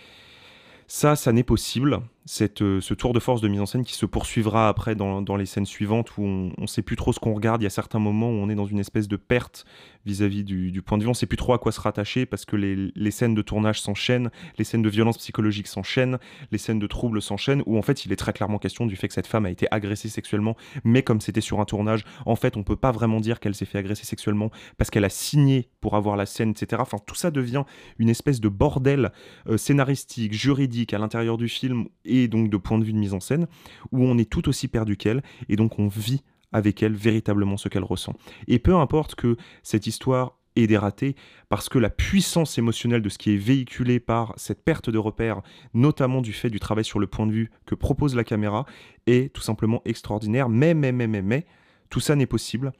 ça, 0.86 1.16
ça 1.16 1.32
n'est 1.32 1.42
possible. 1.42 2.00
Cette, 2.28 2.60
euh, 2.60 2.80
ce 2.82 2.92
tour 2.92 3.14
de 3.14 3.20
force 3.20 3.40
de 3.40 3.48
mise 3.48 3.60
en 3.60 3.66
scène 3.66 3.84
qui 3.84 3.94
se 3.94 4.04
poursuivra 4.04 4.68
après 4.68 4.94
dans, 4.94 5.22
dans 5.22 5.36
les 5.36 5.46
scènes 5.46 5.64
suivantes 5.64 6.18
où 6.18 6.22
on 6.24 6.52
ne 6.58 6.66
sait 6.66 6.82
plus 6.82 6.94
trop 6.94 7.14
ce 7.14 7.18
qu'on 7.18 7.32
regarde. 7.32 7.62
Il 7.62 7.64
y 7.64 7.66
a 7.66 7.70
certains 7.70 7.98
moments 7.98 8.28
où 8.28 8.34
on 8.34 8.50
est 8.50 8.54
dans 8.54 8.66
une 8.66 8.78
espèce 8.78 9.08
de 9.08 9.16
perte 9.16 9.64
vis-à-vis 10.04 10.44
du, 10.44 10.82
point 10.82 10.98
de 10.98 11.02
vue. 11.02 11.08
On 11.08 11.12
ne 11.12 11.16
sait 11.16 11.26
plus 11.26 11.38
trop 11.38 11.54
à 11.54 11.58
quoi 11.58 11.72
se 11.72 11.80
rattacher 11.80 12.26
parce 12.26 12.44
que 12.44 12.56
les, 12.56 12.92
les 12.94 13.10
scènes 13.10 13.34
de 13.34 13.40
tournage 13.40 13.80
s'enchaînent, 13.80 14.30
les 14.58 14.64
scènes 14.64 14.82
de 14.82 14.88
violence 14.90 15.16
psychologique 15.16 15.68
s'enchaînent, 15.68 16.18
les 16.52 16.58
scènes 16.58 16.78
de 16.78 16.86
troubles 16.86 17.22
s'enchaînent, 17.22 17.62
où 17.64 17.78
en 17.78 17.82
fait 17.82 18.04
il 18.04 18.12
est 18.12 18.16
très 18.16 18.34
clairement 18.34 18.58
question 18.58 18.84
du 18.84 18.96
fait 18.96 19.08
que 19.08 19.14
cette 19.14 19.26
femme 19.26 19.46
a 19.46 19.50
été 19.50 19.66
agressée 19.70 20.08
sexuellement, 20.08 20.56
mais 20.84 21.02
comme 21.02 21.20
c'était 21.20 21.40
sur 21.40 21.60
un 21.60 21.64
tournage, 21.64 22.04
en 22.26 22.36
fait 22.36 22.56
on 22.56 22.62
peut 22.62 22.76
pas 22.76 22.92
vraiment 22.92 23.20
dire 23.20 23.40
qu'elle 23.40 23.54
s'est 23.54 23.64
fait 23.64 23.78
agresser 23.78 24.04
sexuellement 24.04 24.50
parce 24.76 24.90
qu'elle 24.90 25.04
a 25.04 25.10
signé 25.10 25.70
pour 25.80 25.96
avoir 25.96 26.16
la 26.16 26.26
scène, 26.26 26.50
etc. 26.50 26.80
Enfin 26.80 26.98
tout 27.06 27.14
ça 27.14 27.30
devient 27.30 27.64
une 27.98 28.10
espèce 28.10 28.40
de 28.40 28.48
bordel 28.48 29.12
euh, 29.48 29.56
scénaristique, 29.56 30.34
juridique 30.34 30.92
à 30.92 30.98
l'intérieur 30.98 31.38
du 31.38 31.48
film 31.48 31.86
donc 32.26 32.50
de 32.50 32.56
point 32.56 32.78
de 32.78 32.84
vue 32.84 32.92
de 32.92 32.98
mise 32.98 33.14
en 33.14 33.20
scène, 33.20 33.46
où 33.92 34.04
on 34.04 34.18
est 34.18 34.28
tout 34.28 34.48
aussi 34.48 34.66
perdu 34.66 34.96
qu'elle, 34.96 35.22
et 35.48 35.54
donc 35.54 35.78
on 35.78 35.86
vit 35.86 36.22
avec 36.50 36.82
elle 36.82 36.94
véritablement 36.94 37.56
ce 37.56 37.68
qu'elle 37.68 37.84
ressent. 37.84 38.14
Et 38.48 38.58
peu 38.58 38.74
importe 38.74 39.14
que 39.14 39.36
cette 39.62 39.86
histoire 39.86 40.38
ait 40.56 40.66
des 40.66 41.14
parce 41.48 41.68
que 41.68 41.78
la 41.78 41.90
puissance 41.90 42.58
émotionnelle 42.58 43.02
de 43.02 43.08
ce 43.08 43.18
qui 43.18 43.32
est 43.32 43.36
véhiculé 43.36 44.00
par 44.00 44.34
cette 44.36 44.64
perte 44.64 44.90
de 44.90 44.98
repère, 44.98 45.42
notamment 45.74 46.20
du 46.20 46.32
fait 46.32 46.50
du 46.50 46.58
travail 46.58 46.84
sur 46.84 46.98
le 46.98 47.06
point 47.06 47.26
de 47.26 47.32
vue 47.32 47.50
que 47.66 47.74
propose 47.74 48.14
la 48.14 48.24
caméra, 48.24 48.66
est 49.06 49.32
tout 49.32 49.42
simplement 49.42 49.82
extraordinaire. 49.84 50.48
Mais, 50.48 50.74
mais, 50.74 50.92
mais, 50.92 51.06
mais, 51.06 51.22
mais, 51.22 51.46
tout 51.90 52.00
ça 52.00 52.16
n'est 52.16 52.26
possible 52.26 52.72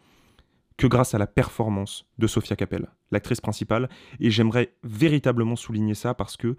que 0.77 0.87
grâce 0.87 1.15
à 1.15 1.19
la 1.19 1.27
performance 1.27 2.07
de 2.19 2.27
Sophia 2.27 2.57
Capel, 2.57 2.89
l'actrice 3.11 3.41
principale. 3.41 3.89
Et 4.21 4.31
j'aimerais 4.31 4.75
véritablement 4.85 5.57
souligner 5.57 5.95
ça 5.95 6.15
parce 6.15 6.37
que 6.37 6.57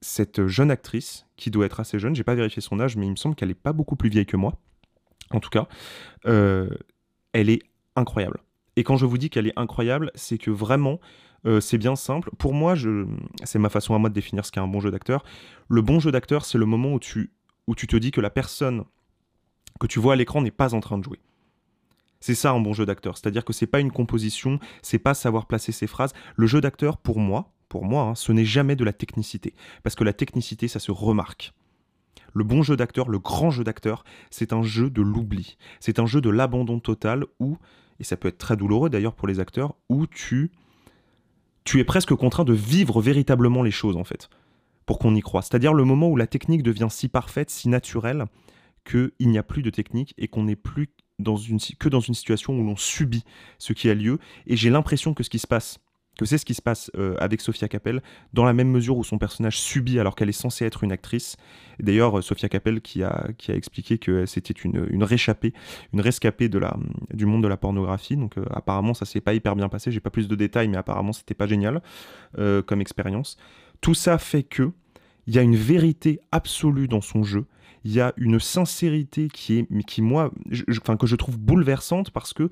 cette 0.00 0.46
jeune 0.46 0.70
actrice, 0.70 1.26
qui 1.36 1.50
doit 1.50 1.66
être 1.66 1.80
assez 1.80 1.98
jeune, 1.98 2.14
j'ai 2.14 2.24
pas 2.24 2.34
vérifié 2.34 2.62
son 2.62 2.80
âge, 2.80 2.96
mais 2.96 3.06
il 3.06 3.10
me 3.10 3.16
semble 3.16 3.34
qu'elle 3.34 3.50
est 3.50 3.54
pas 3.54 3.72
beaucoup 3.72 3.96
plus 3.96 4.08
vieille 4.08 4.26
que 4.26 4.36
moi, 4.36 4.58
en 5.30 5.40
tout 5.40 5.50
cas, 5.50 5.68
euh, 6.26 6.68
elle 7.32 7.50
est 7.50 7.62
incroyable. 7.96 8.40
Et 8.76 8.84
quand 8.84 8.96
je 8.96 9.06
vous 9.06 9.18
dis 9.18 9.30
qu'elle 9.30 9.46
est 9.46 9.58
incroyable, 9.58 10.10
c'est 10.14 10.38
que 10.38 10.50
vraiment, 10.50 11.00
euh, 11.46 11.60
c'est 11.60 11.78
bien 11.78 11.96
simple. 11.96 12.30
Pour 12.38 12.52
moi, 12.52 12.74
c'est 13.44 13.58
ma 13.58 13.70
façon 13.70 13.94
à 13.94 13.98
moi 13.98 14.10
de 14.10 14.14
définir 14.14 14.44
ce 14.44 14.52
qu'est 14.52 14.60
un 14.60 14.68
bon 14.68 14.80
jeu 14.80 14.90
d'acteur. 14.90 15.24
Le 15.68 15.82
bon 15.82 15.98
jeu 15.98 16.12
d'acteur, 16.12 16.44
c'est 16.44 16.58
le 16.58 16.66
moment 16.66 16.92
où 16.92 17.00
tu, 17.00 17.32
où 17.66 17.74
tu 17.74 17.86
te 17.86 17.96
dis 17.96 18.10
que 18.10 18.20
la 18.20 18.30
personne 18.30 18.84
que 19.80 19.86
tu 19.86 19.98
vois 19.98 20.14
à 20.14 20.16
l'écran 20.16 20.40
n'est 20.42 20.50
pas 20.50 20.74
en 20.74 20.80
train 20.80 20.98
de 20.98 21.04
jouer. 21.04 21.20
C'est 22.20 22.34
ça 22.34 22.50
un 22.50 22.60
bon 22.60 22.72
jeu 22.72 22.86
d'acteur, 22.86 23.16
c'est-à-dire 23.16 23.44
que 23.44 23.52
c'est 23.52 23.66
pas 23.66 23.80
une 23.80 23.92
composition, 23.92 24.58
c'est 24.82 24.98
pas 24.98 25.14
savoir 25.14 25.46
placer 25.46 25.70
ses 25.70 25.86
phrases. 25.86 26.12
Le 26.34 26.46
jeu 26.46 26.60
d'acteur, 26.60 26.96
pour 26.96 27.18
moi, 27.18 27.52
pour 27.76 27.84
moi, 27.84 28.04
hein, 28.04 28.14
ce 28.14 28.32
n'est 28.32 28.46
jamais 28.46 28.74
de 28.74 28.84
la 28.84 28.94
technicité. 28.94 29.52
Parce 29.82 29.94
que 29.94 30.02
la 30.02 30.14
technicité, 30.14 30.66
ça 30.66 30.78
se 30.78 30.90
remarque. 30.90 31.52
Le 32.32 32.42
bon 32.42 32.62
jeu 32.62 32.74
d'acteur, 32.74 33.10
le 33.10 33.18
grand 33.18 33.50
jeu 33.50 33.64
d'acteur, 33.64 34.02
c'est 34.30 34.54
un 34.54 34.62
jeu 34.62 34.88
de 34.88 35.02
l'oubli. 35.02 35.58
C'est 35.78 35.98
un 35.98 36.06
jeu 36.06 36.22
de 36.22 36.30
l'abandon 36.30 36.80
total 36.80 37.26
où, 37.38 37.58
et 38.00 38.04
ça 38.04 38.16
peut 38.16 38.28
être 38.28 38.38
très 38.38 38.56
douloureux 38.56 38.88
d'ailleurs 38.88 39.12
pour 39.14 39.28
les 39.28 39.40
acteurs, 39.40 39.74
où 39.90 40.06
tu, 40.06 40.52
tu 41.64 41.78
es 41.78 41.84
presque 41.84 42.14
contraint 42.14 42.44
de 42.44 42.54
vivre 42.54 43.02
véritablement 43.02 43.62
les 43.62 43.70
choses 43.70 43.98
en 43.98 44.04
fait, 44.04 44.30
pour 44.86 44.98
qu'on 44.98 45.14
y 45.14 45.20
croit. 45.20 45.42
C'est-à-dire 45.42 45.74
le 45.74 45.84
moment 45.84 46.08
où 46.08 46.16
la 46.16 46.26
technique 46.26 46.62
devient 46.62 46.88
si 46.88 47.08
parfaite, 47.08 47.50
si 47.50 47.68
naturelle, 47.68 48.24
qu'il 48.86 49.12
n'y 49.20 49.36
a 49.36 49.42
plus 49.42 49.62
de 49.62 49.68
technique 49.68 50.14
et 50.16 50.28
qu'on 50.28 50.44
n'est 50.44 50.56
plus 50.56 50.88
que 51.18 51.88
dans 51.90 52.00
une 52.00 52.14
situation 52.14 52.58
où 52.58 52.64
l'on 52.64 52.76
subit 52.76 53.24
ce 53.58 53.74
qui 53.74 53.90
a 53.90 53.94
lieu. 53.94 54.18
Et 54.46 54.56
j'ai 54.56 54.70
l'impression 54.70 55.12
que 55.12 55.22
ce 55.22 55.28
qui 55.28 55.38
se 55.38 55.46
passe 55.46 55.78
que 56.18 56.24
c'est 56.24 56.38
ce 56.38 56.44
qui 56.44 56.54
se 56.54 56.62
passe 56.62 56.90
euh, 56.96 57.14
avec 57.18 57.40
Sophia 57.40 57.68
Capel, 57.68 58.02
dans 58.32 58.44
la 58.44 58.52
même 58.52 58.70
mesure 58.70 58.96
où 58.96 59.04
son 59.04 59.18
personnage 59.18 59.58
subit 59.58 59.98
alors 60.00 60.14
qu'elle 60.14 60.28
est 60.28 60.32
censée 60.32 60.64
être 60.64 60.82
une 60.84 60.92
actrice. 60.92 61.36
D'ailleurs, 61.78 62.18
euh, 62.18 62.22
Sophia 62.22 62.48
Capel 62.48 62.80
qui 62.80 63.02
a, 63.02 63.28
qui 63.38 63.52
a 63.52 63.54
expliqué 63.54 63.98
que 63.98 64.26
c'était 64.26 64.54
une, 64.54 64.86
une 64.90 65.04
réchappée, 65.04 65.52
une 65.92 66.00
rescapée 66.00 66.48
de 66.48 66.58
la, 66.58 66.76
du 67.12 67.26
monde 67.26 67.42
de 67.42 67.48
la 67.48 67.56
pornographie. 67.56 68.16
Donc 68.16 68.38
euh, 68.38 68.44
apparemment, 68.50 68.94
ça 68.94 69.04
s'est 69.04 69.20
pas 69.20 69.34
hyper 69.34 69.56
bien 69.56 69.68
passé. 69.68 69.90
J'ai 69.90 70.00
pas 70.00 70.10
plus 70.10 70.28
de 70.28 70.34
détails, 70.34 70.68
mais 70.68 70.78
apparemment, 70.78 71.12
c'était 71.12 71.34
pas 71.34 71.46
génial 71.46 71.82
comme 72.66 72.80
expérience. 72.80 73.36
Tout 73.80 73.94
ça 73.94 74.18
fait 74.18 74.42
que 74.42 74.72
il 75.26 75.34
y 75.34 75.38
a 75.38 75.42
une 75.42 75.56
vérité 75.56 76.20
absolue 76.32 76.88
dans 76.88 77.00
son 77.00 77.24
jeu. 77.24 77.46
Il 77.84 77.92
y 77.92 78.00
a 78.00 78.12
une 78.16 78.40
sincérité 78.40 79.28
qui 79.28 79.58
est, 79.58 79.84
qui 79.86 80.02
moi, 80.02 80.32
enfin 80.80 80.96
que 80.96 81.06
je 81.06 81.16
trouve 81.16 81.38
bouleversante 81.38 82.10
parce 82.10 82.32
que 82.32 82.48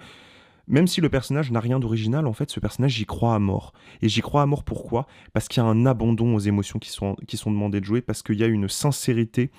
même 0.66 0.86
si 0.86 1.00
le 1.00 1.08
personnage 1.08 1.50
n'a 1.50 1.60
rien 1.60 1.78
d'original, 1.78 2.26
en 2.26 2.32
fait, 2.32 2.50
ce 2.50 2.60
personnage, 2.60 2.92
j'y 2.92 3.06
crois 3.06 3.34
à 3.34 3.38
mort. 3.38 3.72
Et 4.02 4.08
j'y 4.08 4.20
crois 4.20 4.42
à 4.42 4.46
mort 4.46 4.64
pourquoi? 4.64 5.06
Parce 5.32 5.48
qu'il 5.48 5.62
y 5.62 5.66
a 5.66 5.68
un 5.68 5.86
abandon 5.86 6.34
aux 6.34 6.40
émotions 6.40 6.78
qui 6.78 6.90
sont, 6.90 7.16
qui 7.26 7.36
sont 7.36 7.50
demandées 7.50 7.80
de 7.80 7.86
jouer, 7.86 8.00
parce 8.00 8.22
qu'il 8.22 8.38
y 8.38 8.44
a 8.44 8.46
une 8.46 8.68
sincérité 8.68 9.50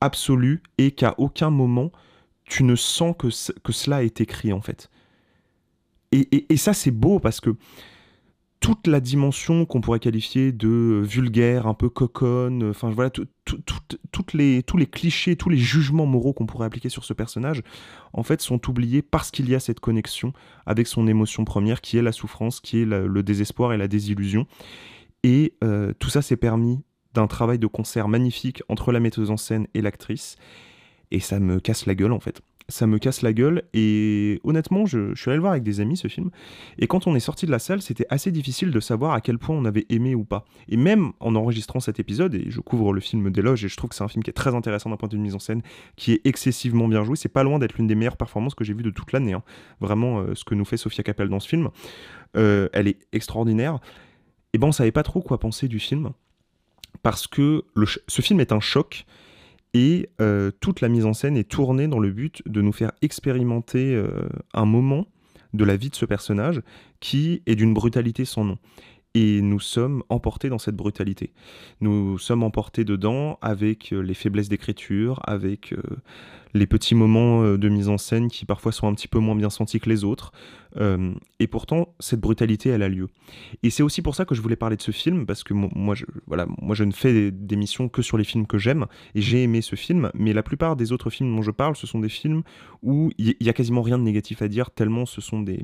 absolue 0.00 0.62
et 0.78 0.90
qu'à 0.90 1.14
aucun 1.18 1.50
moment, 1.50 1.90
tu 2.44 2.62
ne 2.64 2.76
sens 2.76 3.14
que, 3.18 3.28
que 3.60 3.72
cela 3.72 4.02
est 4.04 4.20
écrit, 4.20 4.52
en 4.52 4.60
fait. 4.60 4.90
Et, 6.12 6.46
et 6.52 6.56
ça, 6.56 6.74
c'est 6.74 6.92
beau 6.92 7.18
parce 7.18 7.40
que 7.40 7.56
toute 8.64 8.86
la 8.86 9.00
dimension 9.00 9.66
qu'on 9.66 9.82
pourrait 9.82 9.98
qualifier 9.98 10.50
de 10.50 11.02
vulgaire, 11.04 11.66
un 11.66 11.74
peu 11.74 11.90
coconne, 11.90 12.70
enfin 12.70 12.88
voilà, 12.90 13.10
tous 13.44 14.36
les 14.36 14.86
clichés, 14.86 15.36
tous 15.36 15.48
les 15.48 15.58
jugements 15.58 16.06
moraux 16.06 16.32
qu'on 16.32 16.46
pourrait 16.46 16.66
appliquer 16.66 16.88
sur 16.88 17.04
ce 17.04 17.12
personnage, 17.12 17.62
en 18.12 18.22
fait, 18.22 18.40
sont 18.40 18.68
oubliés 18.68 19.02
parce 19.02 19.30
qu'il 19.30 19.48
y 19.48 19.54
a 19.54 19.60
cette 19.60 19.80
connexion 19.80 20.32
avec 20.66 20.86
son 20.86 21.06
émotion 21.06 21.44
première, 21.44 21.80
qui 21.80 21.98
est 21.98 22.02
la 22.02 22.12
souffrance, 22.12 22.60
qui 22.60 22.82
est 22.82 22.84
le 22.84 23.22
désespoir 23.22 23.72
et 23.72 23.76
la 23.76 23.88
désillusion. 23.88 24.46
Et 25.22 25.54
euh, 25.64 25.92
tout 25.98 26.10
ça 26.10 26.22
s'est 26.22 26.36
permis 26.36 26.82
d'un 27.14 27.26
travail 27.26 27.58
de 27.58 27.66
concert 27.66 28.08
magnifique 28.08 28.62
entre 28.68 28.92
la 28.92 29.00
metteuse 29.00 29.30
en 29.30 29.36
scène 29.36 29.66
et 29.74 29.80
l'actrice. 29.80 30.36
Et 31.10 31.20
ça 31.20 31.38
me 31.38 31.60
casse 31.60 31.86
la 31.86 31.94
gueule, 31.94 32.12
en 32.12 32.20
fait 32.20 32.42
ça 32.68 32.86
me 32.86 32.98
casse 32.98 33.22
la 33.22 33.32
gueule. 33.32 33.62
Et 33.74 34.40
honnêtement, 34.44 34.86
je, 34.86 35.14
suis 35.14 35.30
allé 35.30 35.36
le 35.36 35.40
voir 35.40 35.52
avec 35.52 35.62
des 35.62 35.80
amis 35.80 35.96
ce 35.96 36.08
film. 36.08 36.30
Et 36.78 36.86
quand 36.86 37.06
on 37.06 37.14
est 37.14 37.20
sorti 37.20 37.46
de 37.46 37.50
la 37.50 37.58
salle, 37.58 37.82
c'était 37.82 38.06
assez 38.10 38.32
difficile 38.32 38.70
de 38.70 38.80
savoir 38.80 39.12
à 39.12 39.20
quel 39.20 39.38
point 39.38 39.54
on 39.54 39.64
avait 39.64 39.86
aimé 39.90 40.14
ou 40.14 40.24
pas. 40.24 40.44
Et 40.68 40.76
même 40.76 41.12
en 41.20 41.34
enregistrant 41.34 41.80
cet 41.80 42.00
épisode, 42.00 42.34
et 42.34 42.50
je 42.50 42.60
couvre 42.60 42.92
le 42.92 43.00
film 43.00 43.30
d'éloge, 43.30 43.64
et 43.64 43.68
je 43.68 43.76
trouve 43.76 43.90
que 43.90 43.96
c'est 43.96 44.04
un 44.04 44.08
film 44.08 44.22
qui 44.22 44.30
est 44.30 44.34
très 44.34 44.54
intéressant 44.54 44.90
d'un 44.90 44.96
point 44.96 45.08
de 45.08 45.14
vue 45.14 45.18
de 45.18 45.24
mise 45.24 45.34
en 45.34 45.40
scène, 45.40 45.62
qui 45.96 46.12
est 46.12 46.20
excessivement 46.24 46.88
bien 46.88 47.04
joué. 47.04 47.16
C'est 47.16 47.28
pas 47.28 47.42
loin 47.42 47.58
d'être 47.58 47.76
l'une 47.76 47.86
des 47.86 47.94
meilleures 47.94 48.16
performances 48.16 48.54
que 48.54 48.64
j'ai 48.64 48.74
vues 48.74 48.82
de 48.82 48.90
toute 48.90 49.12
l'année. 49.12 49.34
Hein. 49.34 49.42
Vraiment, 49.80 50.20
euh, 50.20 50.34
ce 50.34 50.44
que 50.44 50.54
nous 50.54 50.64
fait 50.64 50.76
Sofia 50.76 51.04
Capel 51.04 51.28
dans 51.28 51.40
ce 51.40 51.48
film, 51.48 51.68
euh, 52.36 52.68
elle 52.72 52.88
est 52.88 52.98
extraordinaire. 53.12 53.78
Et 54.52 54.58
ben, 54.58 54.68
on 54.68 54.72
savait 54.72 54.92
pas 54.92 55.02
trop 55.02 55.20
quoi 55.20 55.38
penser 55.38 55.68
du 55.68 55.78
film. 55.78 56.10
Parce 57.02 57.26
que 57.26 57.64
ce 58.08 58.22
film 58.22 58.40
est 58.40 58.52
un 58.52 58.60
choc 58.60 59.04
et 59.74 60.08
euh, 60.20 60.50
toute 60.60 60.80
la 60.80 60.88
mise 60.88 61.04
en 61.04 61.12
scène 61.12 61.36
est 61.36 61.48
tournée 61.48 61.88
dans 61.88 61.98
le 61.98 62.10
but 62.10 62.42
de 62.46 62.62
nous 62.62 62.72
faire 62.72 62.92
expérimenter 63.02 63.94
euh, 63.94 64.28
un 64.54 64.64
moment 64.64 65.06
de 65.52 65.64
la 65.64 65.76
vie 65.76 65.90
de 65.90 65.94
ce 65.94 66.06
personnage 66.06 66.62
qui 67.00 67.42
est 67.46 67.54
d'une 67.54 67.74
brutalité 67.74 68.24
sans 68.24 68.44
nom 68.44 68.58
et 69.14 69.40
nous 69.42 69.60
sommes 69.60 70.02
emportés 70.08 70.48
dans 70.48 70.58
cette 70.58 70.74
brutalité. 70.74 71.32
Nous 71.80 72.18
sommes 72.18 72.42
emportés 72.42 72.84
dedans 72.84 73.38
avec 73.42 73.92
euh, 73.92 74.00
les 74.00 74.14
faiblesses 74.14 74.48
d'écriture, 74.48 75.20
avec 75.24 75.72
euh, 75.72 75.80
les 76.52 76.66
petits 76.66 76.96
moments 76.96 77.42
euh, 77.44 77.56
de 77.56 77.68
mise 77.68 77.88
en 77.88 77.96
scène 77.96 78.28
qui 78.28 78.44
parfois 78.44 78.72
sont 78.72 78.88
un 78.88 78.94
petit 78.94 79.06
peu 79.06 79.20
moins 79.20 79.36
bien 79.36 79.50
sentis 79.50 79.78
que 79.78 79.88
les 79.88 80.04
autres. 80.04 80.32
et 81.38 81.46
pourtant, 81.46 81.94
cette 82.00 82.18
brutalité, 82.18 82.68
elle 82.70 82.82
a 82.82 82.88
lieu. 82.88 83.08
Et 83.62 83.70
c'est 83.70 83.84
aussi 83.84 84.02
pour 84.02 84.16
ça 84.16 84.24
que 84.24 84.34
je 84.34 84.40
voulais 84.40 84.56
parler 84.56 84.76
de 84.76 84.82
ce 84.82 84.90
film, 84.90 85.24
parce 85.24 85.44
que 85.44 85.54
moi, 85.54 85.94
je, 85.94 86.04
voilà, 86.26 86.46
moi, 86.60 86.74
je 86.74 86.82
ne 86.82 86.90
fais 86.90 87.30
des 87.30 87.54
missions 87.54 87.88
que 87.88 88.02
sur 88.02 88.18
les 88.18 88.24
films 88.24 88.48
que 88.48 88.58
j'aime, 88.58 88.86
et 89.14 89.20
j'ai 89.20 89.44
aimé 89.44 89.62
ce 89.62 89.76
film, 89.76 90.10
mais 90.14 90.32
la 90.32 90.42
plupart 90.42 90.74
des 90.74 90.90
autres 90.90 91.10
films 91.10 91.36
dont 91.36 91.42
je 91.42 91.52
parle, 91.52 91.76
ce 91.76 91.86
sont 91.86 92.00
des 92.00 92.08
films 92.08 92.42
où 92.82 93.12
il 93.18 93.36
y, 93.40 93.44
y 93.44 93.48
a 93.48 93.52
quasiment 93.52 93.82
rien 93.82 93.98
de 93.98 94.02
négatif 94.02 94.42
à 94.42 94.48
dire, 94.48 94.72
tellement 94.72 95.06
ce 95.06 95.20
sont 95.20 95.42
des 95.42 95.62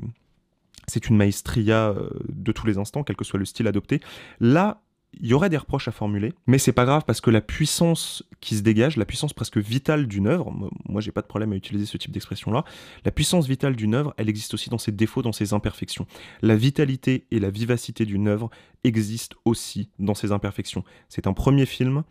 c'est 0.91 1.07
une 1.09 1.17
maestria 1.17 1.89
euh, 1.89 2.09
de 2.29 2.51
tous 2.51 2.67
les 2.67 2.77
instants, 2.77 3.03
quel 3.03 3.15
que 3.15 3.25
soit 3.25 3.39
le 3.39 3.45
style 3.45 3.67
adopté. 3.67 4.01
Là, 4.39 4.81
il 5.19 5.27
y 5.27 5.33
aurait 5.33 5.49
des 5.49 5.57
reproches 5.57 5.87
à 5.87 5.91
formuler, 5.91 6.33
mais 6.47 6.57
c'est 6.57 6.71
pas 6.71 6.85
grave 6.85 7.03
parce 7.05 7.19
que 7.19 7.29
la 7.29 7.41
puissance 7.41 8.23
qui 8.39 8.55
se 8.55 8.61
dégage, 8.61 8.95
la 8.95 9.05
puissance 9.05 9.33
presque 9.33 9.57
vitale 9.57 10.07
d'une 10.07 10.27
œuvre, 10.27 10.53
moi 10.87 11.01
j'ai 11.01 11.11
pas 11.11 11.21
de 11.21 11.27
problème 11.27 11.51
à 11.51 11.55
utiliser 11.55 11.85
ce 11.85 11.97
type 11.97 12.11
d'expression-là, 12.11 12.63
la 13.03 13.11
puissance 13.11 13.45
vitale 13.45 13.75
d'une 13.75 13.93
œuvre, 13.93 14.13
elle 14.17 14.29
existe 14.29 14.53
aussi 14.53 14.69
dans 14.69 14.77
ses 14.77 14.93
défauts, 14.93 15.21
dans 15.21 15.33
ses 15.33 15.53
imperfections. 15.53 16.07
La 16.41 16.55
vitalité 16.55 17.25
et 17.29 17.39
la 17.39 17.49
vivacité 17.49 18.05
d'une 18.05 18.29
œuvre 18.29 18.49
existent 18.85 19.35
aussi 19.43 19.89
dans 19.99 20.15
ses 20.15 20.31
imperfections. 20.31 20.85
C'est 21.09 21.27
un 21.27 21.33
premier 21.33 21.65
film, 21.65 22.03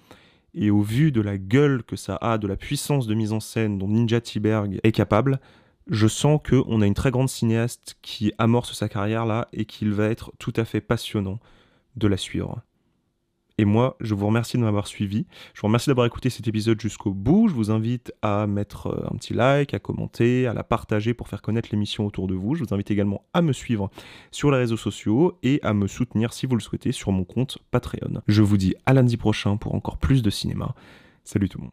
et 0.55 0.71
au 0.71 0.83
vu 0.83 1.13
de 1.13 1.21
la 1.21 1.39
gueule 1.39 1.83
que 1.83 1.97
ça 1.97 2.17
a, 2.17 2.39
de 2.39 2.47
la 2.47 2.57
puissance 2.57 3.07
de 3.07 3.15
mise 3.15 3.33
en 3.33 3.41
scène 3.41 3.79
dont 3.79 3.89
Ninja 3.89 4.21
Tiberg 4.21 4.79
est 4.83 4.93
capable, 4.93 5.41
je 5.91 6.07
sens 6.07 6.41
qu'on 6.49 6.81
a 6.81 6.87
une 6.87 6.95
très 6.95 7.11
grande 7.11 7.29
cinéaste 7.29 7.99
qui 8.01 8.33
amorce 8.39 8.73
sa 8.73 8.89
carrière 8.89 9.27
là 9.27 9.49
et 9.53 9.65
qu'il 9.65 9.93
va 9.93 10.07
être 10.07 10.33
tout 10.39 10.53
à 10.57 10.65
fait 10.65 10.81
passionnant 10.81 11.41
de 11.97 12.07
la 12.07 12.17
suivre. 12.17 12.63
Et 13.59 13.67
moi, 13.67 13.99
je 14.01 14.15
vous 14.15 14.27
remercie 14.27 14.57
de 14.57 14.63
m'avoir 14.63 14.87
suivi. 14.87 15.27
Je 15.53 15.61
vous 15.61 15.67
remercie 15.67 15.91
d'avoir 15.91 16.07
écouté 16.07 16.31
cet 16.31 16.49
épisode 16.49 16.81
jusqu'au 16.81 17.13
bout. 17.13 17.49
Je 17.49 17.55
vous 17.55 17.71
invite 17.71 18.11
à 18.23 18.47
mettre 18.47 18.87
euh, 18.87 19.07
un 19.13 19.17
petit 19.17 19.35
like, 19.35 19.75
à 19.75 19.79
commenter, 19.79 20.47
à 20.47 20.55
la 20.55 20.65
partager 20.65 21.13
pour 21.13 21.29
faire 21.29 21.43
connaître 21.43 21.69
l'émission 21.71 22.07
autour 22.07 22.27
de 22.27 22.35
vous. 22.35 22.55
Je 22.55 22.65
vous 22.65 22.73
invite 22.73 22.91
également 22.91 23.27
à 23.35 23.43
me 23.43 23.53
suivre 23.53 23.91
sur 24.31 24.51
les 24.51 24.57
réseaux 24.57 24.79
sociaux 24.79 25.37
et 25.43 25.61
à 25.63 25.75
me 25.75 25.89
soutenir 25.89 26.33
si 26.33 26.47
vous 26.47 26.55
le 26.55 26.63
souhaitez 26.63 26.93
sur 26.93 27.13
mon 27.13 27.25
compte 27.25 27.59
Patreon. 27.71 28.23
Je 28.29 28.41
vous 28.41 28.57
dis 28.57 28.75
à 28.87 28.95
lundi 28.95 29.19
prochain 29.19 29.59
pour 29.59 29.75
encore 29.75 29.99
plus 29.99 30.23
de 30.23 30.31
cinéma. 30.31 30.75
Salut 31.25 31.51
tout 31.51 31.59
le 31.59 31.65
monde. 31.65 31.73